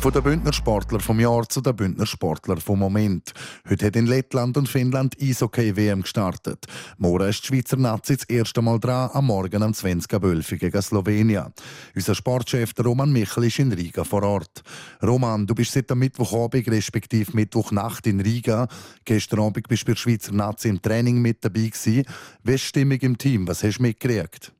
von 0.02 0.12
den 0.12 0.24
Bündner 0.24 0.52
Sportler 0.52 1.00
vom 1.00 1.20
Jahr 1.20 1.48
zu 1.48 1.62
den 1.62 1.76
Bündner 1.76 2.08
Sportler 2.08 2.58
vom 2.58 2.80
Moment. 2.80 3.34
Heute 3.70 3.86
hat 3.86 3.96
in 3.96 4.08
Lettland 4.08 4.58
und 4.58 4.68
Finnland 4.68 5.16
Eishockey-WM 5.22 6.02
gestartet. 6.02 6.66
Morgen 6.98 7.30
ist 7.30 7.44
die 7.44 7.48
Schweizer 7.48 7.78
Nazi 7.78 8.18
das 8.18 8.28
erste 8.28 8.64
Mal 8.64 8.80
dran, 8.80 9.12
am 9.14 9.28
Morgen 9.28 9.62
am 9.62 9.74
20.12 9.74 10.58
gegen 10.58 10.82
Slowenien. 10.82 11.54
Unser 11.94 12.16
Sportchef 12.16 12.74
Roman 12.84 13.14
Michel 13.14 13.44
ist 13.44 13.60
in 13.60 13.72
Riga 13.72 14.04
vor 14.04 14.24
Ort. 14.24 14.64
Roman, 15.04 15.46
du 15.46 15.54
bist 15.54 15.74
seit 15.74 15.92
dem 15.92 16.00
Mittwochabend 16.00 16.68
respektive 16.70 17.32
Mittwochnacht 17.36 18.08
in 18.08 18.22
Riga. 18.22 18.68
Gestern 19.06 19.42
Abend 19.42 19.68
bist 19.68 19.84
du 19.84 19.88
bei 19.88 19.94
der 19.94 20.00
Schweizer 20.00 20.34
Nazi 20.34 20.70
im 20.70 20.82
Training 20.82 21.22
mit 21.22 21.46
dabei 21.46 21.68
gewesen. 21.68 22.06
Wie 22.44 22.54
ist 22.54 22.64
die 22.64 22.68
Stimmung 22.70 22.98
im 23.02 23.18
Team? 23.20 23.48
Was 23.48 23.62
hast 23.62 23.78
du 23.78 23.84
mitgekriegt? 23.84 24.52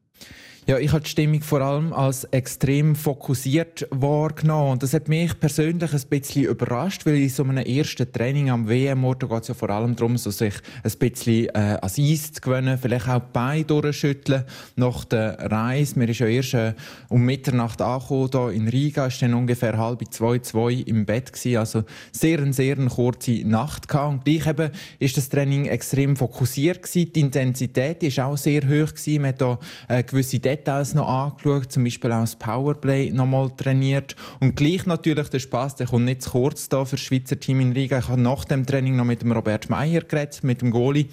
Ja, 0.68 0.78
ich 0.78 0.92
habe 0.92 1.02
die 1.02 1.10
Stimmung 1.10 1.42
vor 1.42 1.62
allem 1.62 1.92
als 1.92 2.24
extrem 2.26 2.96
fokussiert 2.96 3.88
wahrgenommen. 3.90 4.74
Und 4.74 4.84
das 4.84 4.94
hat 4.94 5.08
mich 5.08 5.40
persönlich 5.40 5.92
ein 5.92 6.02
bisschen 6.08 6.44
überrascht, 6.44 7.04
weil 7.08 7.16
in 7.16 7.30
so 7.30 7.42
einem 7.42 7.66
ersten 7.66 8.12
Training 8.14 8.52
am 8.52 8.70
WM-Ort 8.70 9.28
geht 9.28 9.42
es 9.42 9.48
ja 9.48 9.54
vor 9.56 9.72
allem 9.72 9.96
darum, 9.96 10.20
so 10.20 10.30
sich 10.30 10.54
ein 10.84 10.92
bisschen 11.00 11.48
äh, 11.48 11.80
ans 11.82 11.98
Eis 11.98 12.34
zu 12.34 12.42
gewöhnen, 12.42 12.78
vielleicht 12.80 13.10
auch 13.10 13.22
die 13.22 13.32
Beine 13.34 13.66
durchschütteln 13.66 14.44
nach 14.76 15.04
der 15.06 15.52
Reise. 15.52 15.98
Mir 15.98 16.10
ist 16.10 16.20
ja 16.20 16.28
erst 16.28 16.54
äh, 16.54 16.74
um 17.10 17.26
Mitternacht 17.26 17.82
angekommen 17.82 18.30
hier 18.32 18.50
in 18.52 18.68
Riga, 18.68 19.08
ist 19.08 19.20
dann 19.20 19.34
ungefähr 19.34 19.76
halb 19.80 20.04
zwei, 20.14 20.38
zwei 20.40 20.74
im 20.74 21.08
Bett 21.08 21.34
gewesen. 21.34 21.58
Also 21.58 21.84
sehr, 22.12 22.54
sehr 22.54 22.78
eine 22.78 22.88
kurze 22.88 23.42
Nacht 23.48 23.88
gehabt. 23.88 24.14
Und 24.14 24.26
gleich 24.26 24.46
eben 24.46 24.70
ist 25.00 25.18
das 25.18 25.28
Training 25.28 25.66
extrem 25.66 26.16
fokussiert 26.16 26.84
gewesen. 26.84 27.12
Die 27.14 27.20
Intensität 27.20 28.04
ist 28.04 28.20
auch 28.20 28.38
sehr 28.38 28.62
hoch 28.62 28.94
gewesen. 28.94 29.22
Man 29.24 29.30
hat 29.30 29.42
da 29.42 29.60
äh, 29.88 30.04
gewisse 30.04 30.40
Details 30.56 30.94
noch 30.94 31.08
angeschaut, 31.08 31.72
zum 31.72 31.84
Beispiel 31.84 32.12
auch 32.12 32.22
das 32.22 32.36
Powerplay 32.36 33.12
noch 33.12 33.26
mal 33.26 33.50
trainiert. 33.52 34.16
Und 34.40 34.56
gleich 34.56 34.86
natürlich 34.86 35.30
der 35.30 35.40
Spaß, 35.40 35.76
der 35.76 35.88
kommt 35.88 36.06
nicht 36.06 36.22
zu 36.22 36.32
kurz 36.32 36.70
da 36.70 36.86
für 36.86 36.96
das 36.96 37.06
Schweizer 37.06 37.40
Team 37.40 37.62
in 37.62 37.72
Riga. 37.72 38.00
Ich 38.00 38.10
habe 38.10 38.22
nach 38.22 38.46
dem 38.46 38.66
Training 38.66 38.96
noch 38.96 39.06
mit 39.06 39.22
dem 39.22 39.32
Robert 39.32 39.70
Meyer 39.70 40.02
geredet, 40.02 40.44
mit 40.44 40.62
dem 40.62 40.72
Goalie. 40.72 41.08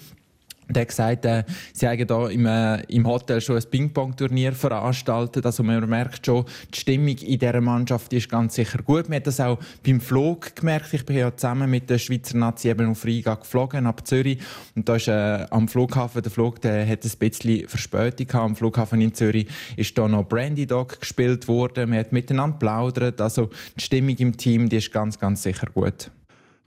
Der 0.69 0.81
hat 0.81 0.89
gesagt, 0.89 1.25
äh, 1.25 1.43
sie 1.73 1.87
haben 1.87 1.97
hier 1.97 2.29
im, 2.29 2.45
äh, 2.45 2.81
im 2.83 3.07
Hotel 3.07 3.41
schon 3.41 3.57
ein 3.57 3.63
Ping-Pong-Turnier 3.69 4.53
veranstaltet. 4.53 5.43
Also 5.45 5.63
man 5.63 5.87
merkt 5.89 6.27
schon, 6.27 6.45
die 6.73 6.79
Stimmung 6.79 7.17
in 7.17 7.39
dieser 7.39 7.59
Mannschaft 7.59 8.13
ist 8.13 8.29
ganz 8.29 8.53
sicher 8.55 8.83
gut. 8.83 9.09
Man 9.09 9.17
hat 9.17 9.27
das 9.27 9.39
auch 9.39 9.57
beim 9.83 9.99
Flug 9.99 10.55
gemerkt. 10.55 10.93
Ich 10.93 11.05
bin 11.05 11.17
ja 11.17 11.35
zusammen 11.35 11.71
mit 11.71 11.89
der 11.89 11.97
Schweizer 11.97 12.37
Nazi 12.37 12.69
eben 12.69 12.87
auf 12.91 13.03
Riga 13.03 13.33
geflogen, 13.35 13.87
ab 13.87 14.05
Zürich. 14.05 14.39
Und 14.75 14.87
da 14.87 14.95
ist 14.95 15.07
äh, 15.07 15.45
am 15.49 15.67
Flughafen, 15.67 16.21
der 16.21 16.31
Flug 16.31 16.61
der 16.61 16.87
hat 16.87 17.03
ein 17.03 17.11
bisschen 17.17 17.67
Verspätung 17.67 18.27
gehabt. 18.27 18.45
Am 18.45 18.55
Flughafen 18.55 19.01
in 19.01 19.13
Zürich 19.13 19.47
ist 19.75 19.97
da 19.97 20.07
noch 20.07 20.27
Brandy 20.27 20.67
Dog 20.67 20.99
gespielt 20.99 21.47
worden. 21.47 21.89
Man 21.89 21.99
hat 21.99 22.11
miteinander 22.11 22.57
plaudert. 22.57 23.19
Also 23.21 23.49
die 23.75 23.81
Stimmung 23.81 24.15
im 24.17 24.37
Team, 24.37 24.69
die 24.69 24.77
ist 24.77 24.91
ganz, 24.91 25.17
ganz 25.17 25.41
sicher 25.41 25.67
gut. 25.73 26.11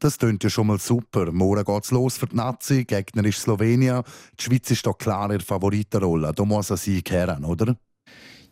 Das 0.03 0.19
klingt 0.19 0.43
ja 0.43 0.51
schon 0.51 0.67
mal 0.67 0.81
super. 0.81 1.31
Morgen 1.31 1.63
geht's 1.63 1.93
los 1.93 2.19
für 2.19 2.27
die 2.27 2.35
Nazi. 2.35 2.85
Gegner 2.85 3.25
ist 3.25 3.43
Slowenien. 3.43 4.03
Die 4.37 4.43
Schweiz 4.43 4.69
ist 4.73 4.85
doch 4.85 4.99
klar 4.99 5.27
in 5.27 5.39
der 5.39 5.47
Favoritenrolle. 5.47 6.33
Da 6.33 6.45
muss 6.45 6.71
er 6.71 6.77
Sieg 6.77 7.05
kehren, 7.05 7.45
oder? 7.45 7.77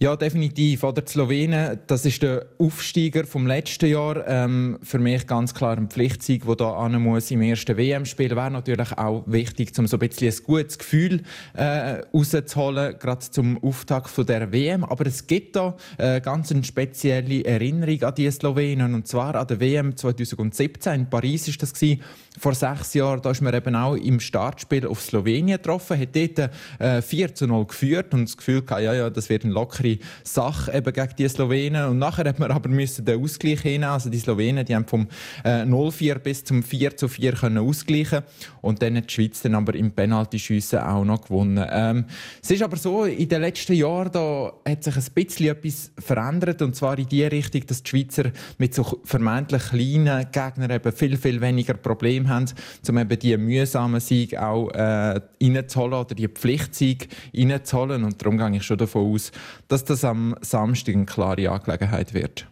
Ja, 0.02 0.16
definitiv. 0.16 0.82
Oder 0.82 1.02
die 1.02 1.12
Slowenen, 1.12 1.78
das 1.86 2.06
ist 2.06 2.22
der 2.22 2.46
Aufsteiger 2.58 3.26
vom 3.26 3.46
letzten 3.46 3.90
Jahr. 3.90 4.26
Ähm, 4.26 4.78
für 4.82 4.98
mich 4.98 5.26
ganz 5.26 5.52
klar 5.52 5.76
ein 5.76 5.90
Pflichtsieg, 5.90 6.46
der 6.46 6.56
da 6.56 6.72
an 6.72 7.02
muss 7.02 7.30
im 7.30 7.42
ersten 7.42 7.76
WM-Spiel. 7.76 8.34
Wäre 8.34 8.50
natürlich 8.50 8.96
auch 8.96 9.24
wichtig, 9.26 9.78
um 9.78 9.86
so 9.86 9.98
ein 9.98 10.08
bisschen 10.08 10.32
ein 10.32 10.44
gutes 10.46 10.78
Gefühl 10.78 11.20
äh, 11.52 12.00
rauszuholen, 12.14 12.98
gerade 12.98 13.30
zum 13.30 13.62
Auftakt 13.62 14.08
von 14.08 14.24
der 14.24 14.50
WM. 14.50 14.84
Aber 14.84 15.04
es 15.04 15.26
gibt 15.26 15.56
da 15.56 15.76
äh, 15.98 16.22
ganz 16.22 16.50
eine 16.50 16.64
spezielle 16.64 17.44
Erinnerung 17.44 18.02
an 18.02 18.14
die 18.14 18.30
Slowenen. 18.30 18.94
Und 18.94 19.06
zwar 19.06 19.34
an 19.34 19.48
der 19.48 19.60
WM 19.60 19.94
2017 19.94 20.94
in 20.94 21.10
Paris 21.10 21.46
ist 21.46 21.60
das 21.60 21.74
gewesen. 21.74 22.00
Vor 22.38 22.54
sechs 22.54 22.94
Jahren, 22.94 23.20
da 23.22 23.32
ist 23.32 23.40
man 23.40 23.52
eben 23.52 23.74
auch 23.74 23.96
im 23.96 24.20
Startspiel 24.20 24.86
auf 24.86 25.02
Slowenien 25.02 25.56
getroffen, 25.56 25.98
hat 25.98 26.14
dort 26.14 26.50
äh, 26.78 27.02
4 27.02 27.34
zu 27.34 27.48
0 27.48 27.66
geführt 27.66 28.14
und 28.14 28.28
das 28.28 28.36
Gefühl 28.36 28.62
gehabt, 28.62 28.82
ja, 28.82 28.94
ja, 28.94 29.10
das 29.10 29.28
wird 29.28 29.44
eine 29.44 29.52
lockere 29.52 29.98
Sache 30.22 30.72
eben 30.72 30.92
gegen 30.92 31.16
die 31.18 31.28
Slowenen. 31.28 31.88
Und 31.88 31.98
nachher 31.98 32.24
hat 32.28 32.38
man 32.38 32.52
aber 32.52 32.68
müssen 32.68 33.04
den 33.04 33.20
Ausgleich 33.20 33.62
hinnehmen. 33.62 33.90
Also 33.90 34.10
die 34.10 34.18
Slowenen, 34.18 34.64
die 34.64 34.76
haben 34.76 34.86
vom 34.86 35.08
äh, 35.44 35.62
0-4 35.62 36.18
bis 36.20 36.44
zum 36.44 36.62
4 36.62 36.96
zu 36.96 37.08
4 37.08 37.32
können 37.32 37.58
ausgleichen 37.58 38.22
und 38.60 38.80
dann 38.80 38.96
hat 38.96 39.10
die 39.10 39.14
Schweiz 39.14 39.42
dann 39.42 39.54
aber 39.54 39.74
im 39.74 39.90
Penaltyschiessen 39.90 40.78
auch 40.78 41.04
noch 41.04 41.22
gewonnen. 41.22 41.66
Ähm, 41.68 42.04
es 42.42 42.50
ist 42.50 42.62
aber 42.62 42.76
so, 42.76 43.04
in 43.04 43.28
den 43.28 43.40
letzten 43.40 43.74
Jahren 43.74 44.12
da 44.12 44.52
hat 44.68 44.84
sich 44.84 44.96
ein 44.96 45.04
bisschen 45.14 45.48
etwas 45.48 45.90
verändert 45.98 46.62
und 46.62 46.76
zwar 46.76 46.98
in 46.98 47.08
die 47.08 47.24
Richtung, 47.24 47.66
dass 47.66 47.82
die 47.82 47.90
Schweizer 47.90 48.30
mit 48.58 48.74
so 48.74 49.00
vermeintlich 49.04 49.62
kleinen 49.70 50.26
Gegnern 50.30 50.70
eben 50.70 50.92
viel, 50.92 51.16
viel 51.16 51.40
weniger 51.40 51.74
Probleme 51.74 52.19
haben, 52.28 52.46
um 52.88 52.98
eben 52.98 53.18
die 53.18 53.36
mühsamen 53.36 54.00
Sieg 54.00 54.36
auch 54.36 54.70
äh, 54.70 55.20
reinzuholen 55.42 55.94
oder 55.94 56.14
die 56.14 56.28
Pflichtsieg 56.28 57.08
reinzuholen. 57.34 58.04
Und 58.04 58.20
darum 58.20 58.38
gehe 58.38 58.56
ich 58.56 58.62
schon 58.64 58.78
davon 58.78 59.14
aus, 59.14 59.32
dass 59.68 59.84
das 59.84 60.04
am 60.04 60.34
Samstag 60.40 60.94
eine 60.94 61.06
klare 61.06 61.50
Angelegenheit 61.50 62.14
wird. 62.14 62.46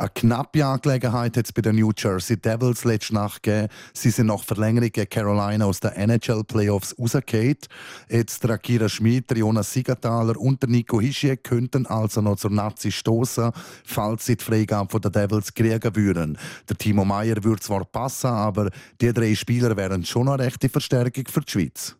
Eine 0.00 0.08
knappe 0.14 0.64
Angelegenheit 0.64 1.36
hat 1.36 1.44
es 1.44 1.52
bei 1.52 1.60
den 1.60 1.76
New 1.76 1.92
Jersey 1.94 2.40
Devils 2.40 2.84
letzte 2.84 3.12
Nacht 3.12 3.42
gegeben. 3.42 3.68
Sie 3.92 4.08
sind 4.08 4.28
nach 4.28 4.42
Verlängerung 4.42 4.90
gegen 4.90 5.10
Carolina 5.10 5.66
aus 5.66 5.80
den 5.80 5.90
NHL-Playoffs 5.90 6.96
rausgefallen. 6.98 7.58
Jetzt 8.08 8.42
der 8.42 8.52
Akira 8.52 8.88
Schmid, 8.88 9.30
Jonas 9.36 9.74
Siegenthaler 9.74 10.38
und 10.38 10.62
der 10.62 10.70
Nico 10.70 11.02
Hischie 11.02 11.36
könnten 11.36 11.84
also 11.84 12.22
noch 12.22 12.36
zur 12.36 12.50
Nazi 12.50 12.90
stoßen, 12.90 13.50
falls 13.84 14.24
sie 14.24 14.38
die 14.38 14.44
Freigabe 14.44 14.98
der 15.00 15.10
Devils 15.10 15.52
kriegen 15.52 15.94
würden. 15.94 16.38
Der 16.66 16.78
Timo 16.78 17.04
Meyer 17.04 17.44
würde 17.44 17.60
zwar 17.60 17.84
passen, 17.84 18.28
aber 18.28 18.70
die 19.02 19.12
drei 19.12 19.34
Spieler 19.34 19.76
wären 19.76 20.06
schon 20.06 20.30
eine 20.30 20.42
rechte 20.44 20.70
Verstärkung 20.70 21.26
für 21.28 21.42
die 21.42 21.52
Schweiz. 21.52 21.99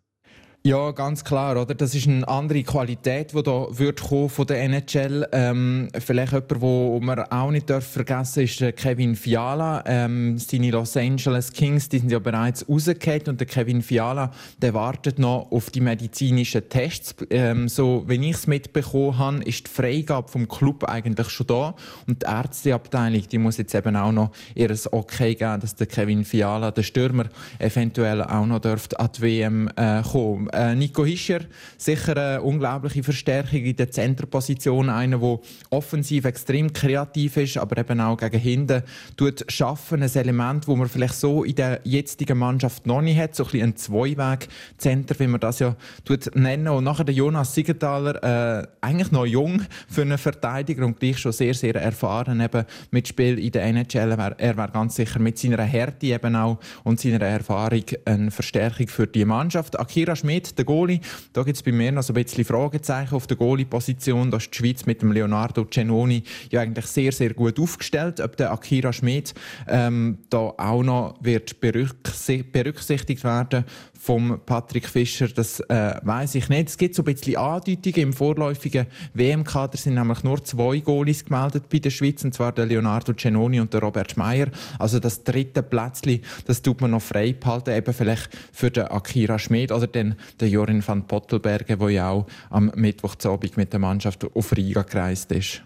Ja, 0.62 0.90
ganz 0.90 1.25
klar, 1.25 1.59
oder? 1.59 1.75
Das 1.75 1.94
ist 1.94 2.07
eine 2.07 2.29
andere 2.29 2.62
Qualität, 2.62 3.33
die 3.33 3.42
da 3.42 3.66
wird 3.70 3.99
von 3.99 4.46
der 4.46 4.62
NHL. 4.64 5.27
Ähm, 5.33 5.88
vielleicht 5.99 6.33
jemand, 6.33 6.61
wo 6.61 7.01
man 7.01 7.18
auch 7.18 7.51
nicht 7.51 7.70
vergessen 7.70 8.05
darf, 8.05 8.37
ist 8.37 8.77
Kevin 8.77 9.16
Fiala. 9.16 9.83
Ähm, 9.87 10.37
seine 10.37 10.70
Los 10.70 10.99
Angeles 10.99 11.51
Kings, 11.51 11.88
die 11.88 12.01
sind 12.01 12.12
ja 12.12 12.18
bereits 12.18 12.68
rausgekehrt 12.68 13.31
und 13.31 13.40
der 13.40 13.46
Kevin 13.46 13.81
Fiala, 13.81 14.33
der 14.61 14.75
wartet 14.75 15.18
noch 15.18 15.51
auf 15.51 15.70
die 15.70 15.81
medizinischen 15.81 16.68
Tests. 16.68 17.14
Ähm, 17.31 17.66
so, 17.66 18.03
wenn 18.07 18.23
ich 18.23 18.37
es 18.37 18.46
mitbekommen 18.46 19.16
habe, 19.16 19.42
ist 19.44 19.66
die 19.66 19.70
Freigabe 19.70 20.29
vom 20.29 20.46
Club 20.46 20.85
eigentlich 20.85 21.31
schon 21.31 21.46
da 21.46 21.75
und 22.07 22.20
die 22.20 22.27
Ärzteabteilung, 22.27 23.27
die 23.27 23.38
muss 23.38 23.57
jetzt 23.57 23.75
eben 23.75 23.96
auch 23.96 24.12
noch 24.12 24.31
ihr 24.55 24.70
Okay 24.90 25.35
geben, 25.35 25.61
dass 25.61 25.75
der 25.75 25.87
Kevin 25.87 26.23
Fiala, 26.23 26.70
der 26.70 26.83
Stürmer, 26.83 27.31
eventuell 27.59 28.23
auch 28.23 28.44
noch 28.44 28.59
dürfte 28.59 29.01
an 29.01 29.09
die 29.16 29.23
WM 29.23 29.70
äh, 29.77 30.03
kommen. 30.03 30.50
Äh, 30.53 30.75
Nico 30.75 31.05
Hischer, 31.05 31.41
sicher 31.77 32.17
eine 32.17 32.43
unglaubliche 32.43 33.03
Verstärkung 33.03 33.65
in 33.65 33.77
der 33.77 33.91
Zenterposition. 33.91 34.89
Einer, 34.89 35.19
der 35.19 35.39
offensiv 35.71 36.25
extrem 36.25 36.73
kreativ 36.73 37.37
ist, 37.37 37.57
aber 37.57 37.79
eben 37.79 38.01
auch 38.01 38.17
gegen 38.17 38.39
hinten 38.39 38.83
tut 39.17 39.45
schaffen. 39.49 40.03
Ein 40.03 40.15
Element, 40.15 40.67
das 40.67 40.77
man 40.77 40.89
vielleicht 40.89 41.15
so 41.15 41.45
in 41.45 41.55
der 41.55 41.81
jetzigen 41.85 42.39
Mannschaft 42.39 42.87
noch 42.87 43.03
nicht 43.03 43.19
hat. 43.19 43.35
So 43.35 43.47
ein, 43.53 43.63
ein 43.63 43.77
Zweiweg-Center, 43.77 45.19
wie 45.19 45.27
man 45.27 45.41
das 45.41 45.61
ja 45.61 45.77
tut 46.05 46.35
nennen. 46.35 46.69
Und 46.69 46.85
nachher 46.85 47.05
der 47.05 47.15
Jonas 47.15 47.55
Siegenthaler, 47.55 48.63
äh, 48.63 48.67
eigentlich 48.81 49.13
noch 49.13 49.27
jung 49.27 49.63
für 49.89 50.03
einen 50.03 50.19
Verteidiger 50.19 50.85
und 50.85 50.99
gleich 50.99 51.19
schon 51.19 51.33
sehr, 51.33 51.55
sehr 51.55 51.75
erfahren 51.75 52.41
eben 52.41 52.65
mit 52.91 53.09
Spiel 53.09 53.39
in 53.39 53.53
der 53.53 53.65
NHL. 53.65 54.13
Er 54.39 54.57
wäre 54.57 54.71
ganz 54.73 54.97
sicher 54.97 55.19
mit 55.19 55.39
seiner 55.39 55.63
Härte 55.63 56.07
eben 56.07 56.35
auch 56.37 56.59
und 56.85 57.01
seiner 57.01 57.21
Erfahrung 57.21 57.85
eine 58.05 58.31
Verstärkung 58.31 58.89
für 58.89 59.07
die 59.07 59.25
Mannschaft. 59.25 59.79
Akira 59.79 60.17
Schmidt 60.17 60.39
Schmidt, 60.40 60.59
der 60.59 60.64
Goalie. 60.64 61.00
Da 61.33 61.42
gibt 61.42 61.57
es 61.57 61.62
bei 61.62 61.72
mir 61.72 61.92
noch 61.92 62.03
so 62.03 62.12
ein 62.12 62.22
bisschen 62.22 62.44
Fragezeichen 62.44 63.14
auf 63.14 63.26
der 63.26 63.37
Goalie-Position. 63.37 64.31
Da 64.31 64.38
ist 64.38 64.50
die 64.53 64.59
Schweiz 64.59 64.87
mit 64.87 65.03
dem 65.03 65.12
Leonardo 65.12 65.64
Cenoni 65.64 66.22
ja 66.50 66.61
eigentlich 66.61 66.87
sehr, 66.87 67.12
sehr 67.12 67.35
gut 67.35 67.59
aufgestellt. 67.59 68.20
Ob 68.20 68.37
der 68.37 68.53
Akira 68.53 68.92
Schmidt 68.92 69.35
ähm, 69.68 70.18
da 70.31 70.53
auch 70.57 70.83
noch 70.83 71.14
wird 71.20 71.61
berücksichtigt 71.61 73.24
werden 73.24 73.64
vom 74.00 74.40
Patrick 74.46 74.88
Fischer, 74.88 75.29
das 75.29 75.61
äh, 75.61 75.94
weiß 76.03 76.35
ich 76.37 76.48
nicht. 76.48 76.70
Es 76.70 76.79
gibt 76.79 76.94
so 76.94 77.03
ein 77.03 77.05
bisschen 77.05 77.37
Andeutungen. 77.37 77.96
Im 78.00 78.12
vorläufigen 78.14 78.87
WM-Kader 79.12 79.76
sind 79.76 79.94
nämlich 79.94 80.24
nur 80.24 80.42
zwei 80.42 80.79
Goalies 80.79 81.26
gemeldet 81.26 81.68
bei 81.68 81.81
der 81.81 81.90
Schweiz, 81.90 82.24
und 82.24 82.33
zwar 82.33 82.53
der 82.53 82.64
Leonardo 82.64 83.12
Cenoni 83.12 83.61
und 83.61 83.74
der 83.74 83.83
Robert 83.83 84.16
Meyer. 84.16 84.46
Also 84.79 85.00
das 85.00 85.22
dritte 85.22 85.62
Plätzchen, 85.62 86.22
das 86.46 86.62
tut 86.62 86.81
man 86.81 86.92
noch 86.92 87.03
frei 87.03 87.35
behalten, 87.35 87.76
eben 87.76 87.92
vielleicht 87.92 88.31
für 88.53 88.70
den 88.70 88.85
Akira 88.85 89.38
Schmid 89.38 89.70
oder 89.70 89.87
den, 89.87 90.14
den 90.40 90.51
Jorin 90.51 90.87
van 90.87 91.07
Pottelbergen, 91.07 91.79
der 91.79 91.90
ja 91.90 92.11
auch 92.11 92.27
am 92.51 92.71
Mittwochabend 92.75 93.57
mit 93.57 93.73
der 93.73 93.81
Mannschaft 93.81 94.25
auf 94.35 94.57
Riga 94.57 94.83
gereist 94.83 95.33
ist. 95.33 95.62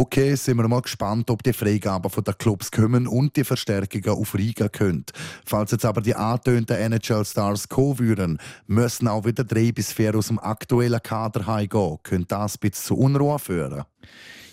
Okay, 0.00 0.36
sind 0.36 0.58
wir 0.58 0.68
mal 0.68 0.80
gespannt, 0.80 1.28
ob 1.28 1.42
die 1.42 1.52
Freigaben 1.52 2.08
von 2.08 2.22
den 2.22 2.38
Clubs 2.38 2.70
kommen 2.70 3.08
und 3.08 3.34
die 3.34 3.42
Verstärkungen 3.42 4.10
auf 4.10 4.32
Riga 4.36 4.68
können. 4.68 5.04
Falls 5.44 5.72
jetzt 5.72 5.84
aber 5.84 6.00
die 6.00 6.14
antönten 6.14 6.76
NHL-Stars 6.76 7.68
kommen 7.68 7.98
würden, 7.98 8.38
müssen 8.68 9.08
auch 9.08 9.24
wieder 9.24 9.42
drei 9.42 9.72
bis 9.72 9.92
vier 9.92 10.14
aus 10.14 10.28
dem 10.28 10.38
aktuellen 10.38 11.02
Kader 11.02 11.48
heimgehen. 11.48 11.98
Könnte 12.04 12.28
das 12.28 12.54
ein 12.54 12.60
bisschen 12.60 12.86
zu 12.86 12.96
Unruhe 12.96 13.40
führen? 13.40 13.82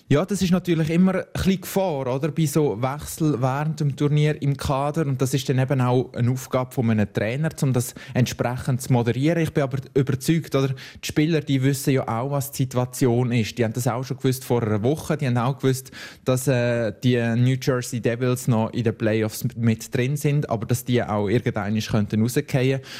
Ja, 0.07 0.23
das 0.23 0.43
ist 0.43 0.51
natürlich 0.51 0.91
immer 0.91 1.15
ein 1.15 1.23
bisschen 1.33 1.61
Gefahr, 1.61 2.05
oder? 2.05 2.29
Bei 2.29 2.45
so 2.45 2.79
Wechsel 2.79 3.41
während 3.41 3.79
dem 3.79 3.95
Turnier 3.95 4.39
im 4.39 4.55
Kader. 4.55 5.07
Und 5.07 5.19
das 5.19 5.33
ist 5.33 5.49
dann 5.49 5.57
eben 5.57 5.81
auch 5.81 6.13
eine 6.13 6.29
Aufgabe 6.29 6.71
von 6.71 6.91
einem 6.91 7.11
Trainer, 7.11 7.49
um 7.63 7.73
das 7.73 7.95
entsprechend 8.13 8.83
zu 8.83 8.93
moderieren. 8.93 9.41
Ich 9.41 9.51
bin 9.51 9.63
aber 9.63 9.79
überzeugt, 9.95 10.53
oder? 10.53 10.67
Die 10.67 11.07
Spieler, 11.07 11.41
die 11.41 11.63
wissen 11.63 11.91
ja 11.91 12.07
auch, 12.07 12.29
was 12.29 12.51
die 12.51 12.65
Situation 12.65 13.31
ist. 13.31 13.57
Die 13.57 13.63
haben 13.63 13.73
das 13.73 13.87
auch 13.87 14.03
schon 14.03 14.17
gewusst 14.17 14.45
vor 14.45 14.61
einer 14.61 14.83
Woche. 14.83 15.17
Die 15.17 15.25
haben 15.25 15.39
auch 15.39 15.57
gewusst, 15.57 15.89
dass 16.23 16.47
äh, 16.47 16.93
die 17.03 17.17
New 17.35 17.57
Jersey 17.59 17.99
Devils 17.99 18.47
noch 18.47 18.71
in 18.73 18.83
den 18.83 18.95
Playoffs 18.95 19.43
mit 19.55 19.91
drin 19.91 20.17
sind, 20.17 20.47
aber 20.51 20.67
dass 20.67 20.85
die 20.85 21.01
auch 21.01 21.29
irgendwann 21.29 21.79
könnten. 21.79 22.29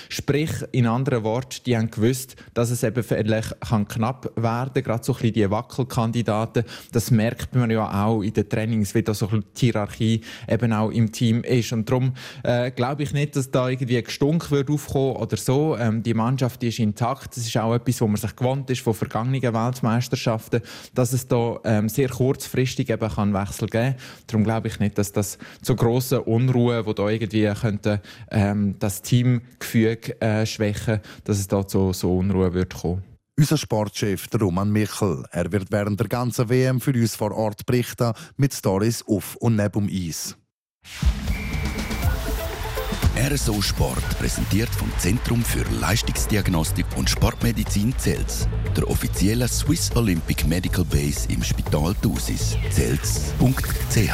Sprich, 0.10 0.52
in 0.72 0.88
anderen 0.88 1.24
Worten, 1.24 1.62
die 1.68 1.78
haben 1.78 1.91
gewusst, 1.91 2.36
dass 2.56 2.72
es 2.72 2.82
eben 2.82 3.04
vielleicht 3.04 3.62
kann 3.62 3.88
knapp 3.88 4.32
werden, 4.36 4.74
kann. 4.74 4.84
gerade 4.84 5.04
so 5.04 5.13
ein 5.13 5.18
bisschen 5.18 5.34
die 5.34 5.52
Wackelkandidaten 5.52 6.63
das 6.96 7.12
merkt 7.12 7.54
man 7.56 7.70
ja 7.70 8.06
auch 8.06 8.22
in 8.22 8.32
den 8.32 8.48
Trainings, 8.48 8.96
wie 8.96 9.04
da 9.04 9.14
so 9.14 9.28
die 9.28 9.44
Hierarchie 9.58 10.22
eben 10.48 10.72
auch 10.72 10.92
im 10.92 11.12
Team 11.12 11.44
ist. 11.44 11.74
Und 11.74 11.90
darum 11.90 12.14
äh, 12.44 12.72
glaube 12.72 13.04
ich 13.04 13.12
nicht, 13.12 13.36
dass 13.36 13.52
da 13.52 13.68
irgendwie 13.68 14.02
gestunk 14.02 14.50
wird 14.50 14.70
aufkommen 14.70 15.18
oder 15.18 15.36
so. 15.36 15.78
Ähm, 15.78 16.04
die 16.04 16.14
Mannschaft 16.14 16.62
die 16.62 16.70
ist 16.70 16.80
intakt. 16.80 17.36
Das 17.36 17.46
ist 17.46 17.58
auch 17.58 17.74
etwas, 17.74 18.00
wo 18.00 18.08
man 18.08 18.16
sich 18.16 18.34
gewohnt 18.34 18.70
ist 18.70 18.82
von 18.82 18.94
vergangenen 18.94 19.54
Weltmeisterschaften, 19.54 20.62
dass 20.94 21.12
es 21.12 21.28
da 21.28 21.60
ähm, 21.66 21.90
sehr 21.90 22.08
kurzfristig 22.08 22.90
eben 22.90 23.10
kann 23.10 23.34
Wechsel 23.34 23.68
geben. 23.68 23.96
Darum 24.28 24.46
glaube 24.46 24.70
ich 24.70 24.80
nicht, 24.80 24.98
dass 24.98 25.12
das 25.12 25.38
zu 25.62 25.76
grossen 25.76 26.20
Unruhe, 26.20 26.86
wo 26.86 26.94
da 26.94 27.10
irgendwie 27.10 27.52
könnte 27.60 28.02
ähm, 28.32 28.76
das 28.80 29.02
Teamgefüge 29.02 30.22
äh, 30.22 30.46
schwächen, 30.46 31.02
dass 31.26 31.40
es 31.40 31.48
da 31.50 31.68
zu 31.68 31.92
so 31.92 32.18
Unruhe 32.18 32.54
wird 32.54 32.74
kommen. 32.74 33.14
Unser 33.38 33.58
Sportchef 33.58 34.28
Roman 34.39 34.71
Michel. 34.71 35.26
Er 35.32 35.52
wird 35.52 35.69
während 35.69 36.00
der 36.00 36.08
ganzen 36.08 36.48
WM 36.48 36.80
für 36.80 36.93
uns 36.93 37.15
vor 37.15 37.32
Ort 37.32 37.65
berichten 37.65 38.13
mit 38.38 38.54
Stories 38.54 39.04
auf 39.08 39.36
und 39.36 39.58
neben 39.58 39.88
dem 39.88 40.08
Eis. 40.08 40.38
RSO 43.17 43.62
Sport 43.62 44.04
präsentiert 44.19 44.69
vom 44.69 44.89
Zentrum 45.00 45.43
für 45.43 45.65
Leistungsdiagnostik 45.82 46.86
und 46.95 47.10
Sportmedizin 47.10 47.93
Zels, 47.98 48.48
der 48.76 48.89
offiziellen 48.89 49.50
Swiss 49.50 49.93
Olympic 49.95 50.48
Medical 50.48 50.86
Base 50.86 51.28
im 51.30 51.43
Spital 51.43 51.93
Thusis. 51.95 52.56
Zels.ch 52.71 54.12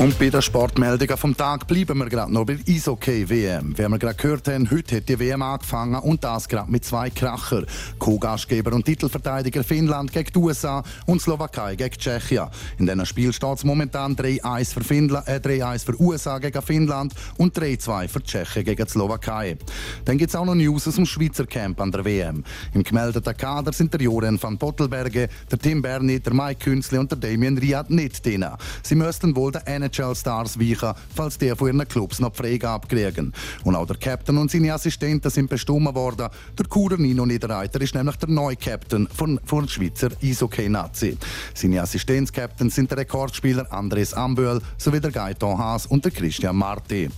und 0.00 0.18
bei 0.18 0.30
der 0.30 0.40
Sportmeldung 0.40 1.14
vom 1.18 1.36
Tag 1.36 1.66
bleiben 1.66 1.98
wir 1.98 2.08
gerade 2.08 2.32
noch 2.32 2.46
bei 2.46 2.54
der 2.54 2.74
Eishockey-WM. 2.74 3.76
Wie 3.76 3.86
wir 3.86 3.98
gerade 3.98 4.14
gehört 4.14 4.48
haben, 4.48 4.70
heute 4.70 4.96
hat 4.96 5.08
die 5.10 5.18
WM 5.18 5.42
angefangen 5.42 6.00
und 6.00 6.24
das 6.24 6.48
gerade 6.48 6.70
mit 6.70 6.86
zwei 6.86 7.10
Kracher. 7.10 7.64
Co-Gastgeber 7.98 8.72
und 8.72 8.86
Titelverteidiger 8.86 9.62
Finnland 9.62 10.10
gegen 10.10 10.32
die 10.32 10.38
USA 10.38 10.82
und 11.04 11.20
Slowakei 11.20 11.76
gegen 11.76 11.94
Tschechien. 11.94 12.46
In 12.78 12.86
diesem 12.86 13.04
Spiel 13.04 13.30
steht 13.34 13.58
es 13.58 13.62
momentan 13.62 14.16
3-1 14.16 14.72
für, 14.72 14.80
äh, 15.26 15.38
3-1 15.38 15.84
für 15.84 16.00
USA 16.00 16.38
gegen 16.38 16.62
Finnland 16.62 17.12
und 17.36 17.54
3-2 17.54 18.08
für 18.08 18.22
Tschechien 18.22 18.64
gegen 18.64 18.82
die 18.82 18.90
Slowakei. 18.90 19.58
Dann 20.06 20.16
gibt 20.16 20.30
es 20.30 20.34
auch 20.34 20.46
noch 20.46 20.54
News 20.54 20.88
aus 20.88 20.94
dem 20.94 21.04
Schweizer 21.04 21.44
Camp 21.44 21.78
an 21.78 21.92
der 21.92 22.06
WM. 22.06 22.42
Im 22.72 22.84
gemeldeten 22.84 23.36
Kader 23.36 23.74
sind 23.74 23.92
der 23.92 24.00
Joren 24.00 24.42
van 24.42 24.56
Pottelberge, 24.56 25.28
der 25.50 25.58
Tim 25.58 25.82
Berni, 25.82 26.20
der 26.20 26.32
Mike 26.32 26.64
Künzli 26.64 26.96
und 26.96 27.10
der 27.10 27.18
Damien 27.18 27.58
Riad 27.58 27.90
nicht 27.90 28.24
drin. 28.24 28.46
Sie 28.82 28.94
müssten 28.94 29.36
wohl 29.36 29.52
den 29.52 29.89
NHL-Stars 29.90 30.58
weichen, 30.58 30.92
falls 31.14 31.38
die 31.38 31.50
von 31.50 31.68
ihren 31.68 31.88
Clubs 31.88 32.20
noch 32.20 32.34
Freigabe 32.34 32.86
kriegen. 32.86 33.32
Und 33.64 33.74
auch 33.74 33.86
der 33.86 33.96
Captain 33.96 34.36
und 34.38 34.50
seine 34.50 34.72
Assistenten 34.72 35.30
sind 35.30 35.50
bestimmt 35.50 35.94
worden. 35.94 36.28
Der 36.58 36.66
Kurer 36.66 36.96
Nino 36.96 37.26
Niederreiter 37.26 37.80
ist 37.80 37.94
nämlich 37.94 38.16
der 38.16 38.28
neue 38.28 38.56
Captain 38.56 39.08
von, 39.08 39.40
von 39.44 39.68
Schweizer 39.68 40.10
Eishockey-Nazi. 40.22 41.16
Seine 41.54 41.82
Assistenzcaptains 41.82 42.74
sind 42.74 42.90
der 42.90 42.98
Rekordspieler 42.98 43.70
Andres 43.72 44.14
Amböhl 44.14 44.60
sowie 44.78 45.00
der 45.00 45.10
Gaetan 45.10 45.58
Haas 45.58 45.86
und 45.86 46.04
der 46.04 46.12
Christian 46.12 46.56
Marti. 46.56 47.08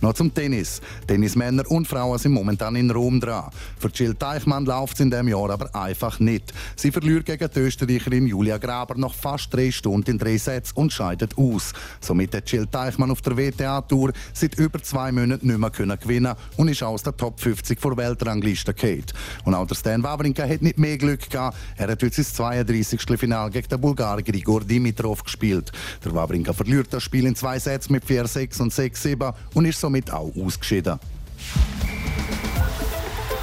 Noch 0.00 0.14
zum 0.14 0.32
Tennis. 0.32 0.80
Tennismänner 1.06 1.70
und 1.70 1.86
Frauen 1.86 2.18
sind 2.18 2.32
momentan 2.32 2.76
in 2.76 2.90
Rom 2.90 3.20
dran. 3.20 3.50
Für 3.78 3.88
Jill 3.88 4.14
Teichmann 4.14 4.64
läuft 4.64 4.94
es 4.94 5.00
in 5.00 5.10
diesem 5.10 5.28
Jahr 5.28 5.50
aber 5.50 5.74
einfach 5.74 6.20
nicht. 6.20 6.52
Sie 6.76 6.90
verliert 6.90 7.26
gegen 7.26 7.48
die 7.54 7.60
Österreicherin 7.60 8.26
Julia 8.26 8.58
Graber 8.58 8.96
noch 8.96 9.14
fast 9.14 9.52
drei 9.52 9.70
Stunden 9.70 10.12
in 10.12 10.18
drei 10.18 10.36
Sätzen 10.36 10.76
und 10.76 10.92
scheidet 10.92 11.36
aus. 11.36 11.72
Somit 12.00 12.21
Somit 12.22 12.34
hat 12.36 12.52
Jill 12.52 12.66
Teichmann 12.68 13.10
auf 13.10 13.20
der 13.20 13.36
WTA-Tour 13.36 14.12
seit 14.32 14.54
über 14.54 14.80
zwei 14.80 15.10
Monaten 15.10 15.44
nicht 15.44 15.58
mehr 15.58 15.70
können 15.70 15.98
gewinnen 15.98 16.34
und 16.56 16.68
ist 16.68 16.80
aus 16.84 17.02
der 17.02 17.16
Top 17.16 17.40
50 17.40 17.80
vor 17.80 17.96
Weltrangliste 17.96 18.72
gefallen. 18.72 19.06
Und 19.44 19.54
auch 19.54 19.66
der 19.66 19.74
Stan 19.74 20.00
Wawrinka 20.04 20.46
hat 20.46 20.62
nicht 20.62 20.78
mehr 20.78 20.98
Glück 20.98 21.28
gehabt. 21.28 21.56
Er 21.76 21.88
hat 21.88 22.00
heute 22.00 22.22
sein 22.22 22.24
32. 22.24 23.18
Final 23.18 23.50
gegen 23.50 23.68
den 23.68 23.80
Bulgar 23.80 24.22
Grigor 24.22 24.60
Dimitrov 24.60 25.24
gespielt. 25.24 25.72
Der 26.04 26.14
Wawrinka 26.14 26.52
verliert 26.52 26.92
das 26.92 27.02
Spiel 27.02 27.26
in 27.26 27.34
zwei 27.34 27.58
Sätzen 27.58 27.92
mit 27.92 28.04
4-6 28.04 28.62
und 28.62 28.72
6-7 28.72 29.34
und 29.54 29.64
ist 29.64 29.80
somit 29.80 30.12
auch 30.12 30.32
ausgeschieden. 30.36 31.00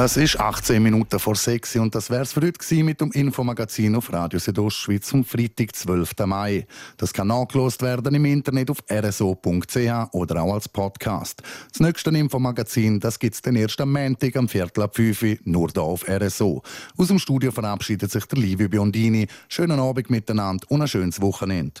Es 0.00 0.16
ist 0.16 0.38
18 0.38 0.80
Minuten 0.80 1.18
vor 1.18 1.34
6 1.34 1.74
und 1.74 1.92
das 1.92 2.08
wäre 2.08 2.22
es 2.22 2.32
für 2.32 2.40
heute 2.40 2.84
mit 2.84 3.00
dem 3.00 3.10
Infomagazin 3.10 3.96
auf 3.96 4.12
Radio 4.12 4.38
Südostschweiz 4.38 5.12
am 5.12 5.24
Freitag, 5.24 5.74
12. 5.74 6.12
Mai. 6.24 6.68
Das 6.96 7.12
kann 7.12 7.26
nachgelost 7.26 7.82
werden 7.82 8.14
im 8.14 8.24
Internet 8.24 8.70
auf 8.70 8.78
rso.ch 8.88 10.12
oder 10.12 10.40
auch 10.40 10.54
als 10.54 10.68
Podcast. 10.68 11.42
Das 11.72 11.80
nächste 11.80 12.10
Infomagazin 12.10 13.00
gibt 13.00 13.34
es 13.34 13.42
den 13.42 13.56
ersten 13.56 13.90
Montag 13.90 14.36
am 14.36 14.48
Viertel 14.48 14.84
ab 14.84 14.94
5 14.94 15.20
Uhr, 15.20 15.36
nur 15.42 15.68
hier 15.74 15.82
auf 15.82 16.08
RSO. 16.08 16.62
Aus 16.96 17.08
dem 17.08 17.18
Studio 17.18 17.50
verabschiedet 17.50 18.12
sich 18.12 18.24
der 18.26 18.38
Livio 18.38 18.68
Biondini. 18.68 19.26
Schönen 19.48 19.80
Abend 19.80 20.10
miteinander 20.10 20.64
und 20.70 20.80
ein 20.80 20.86
schönes 20.86 21.20
Wochenende. 21.20 21.80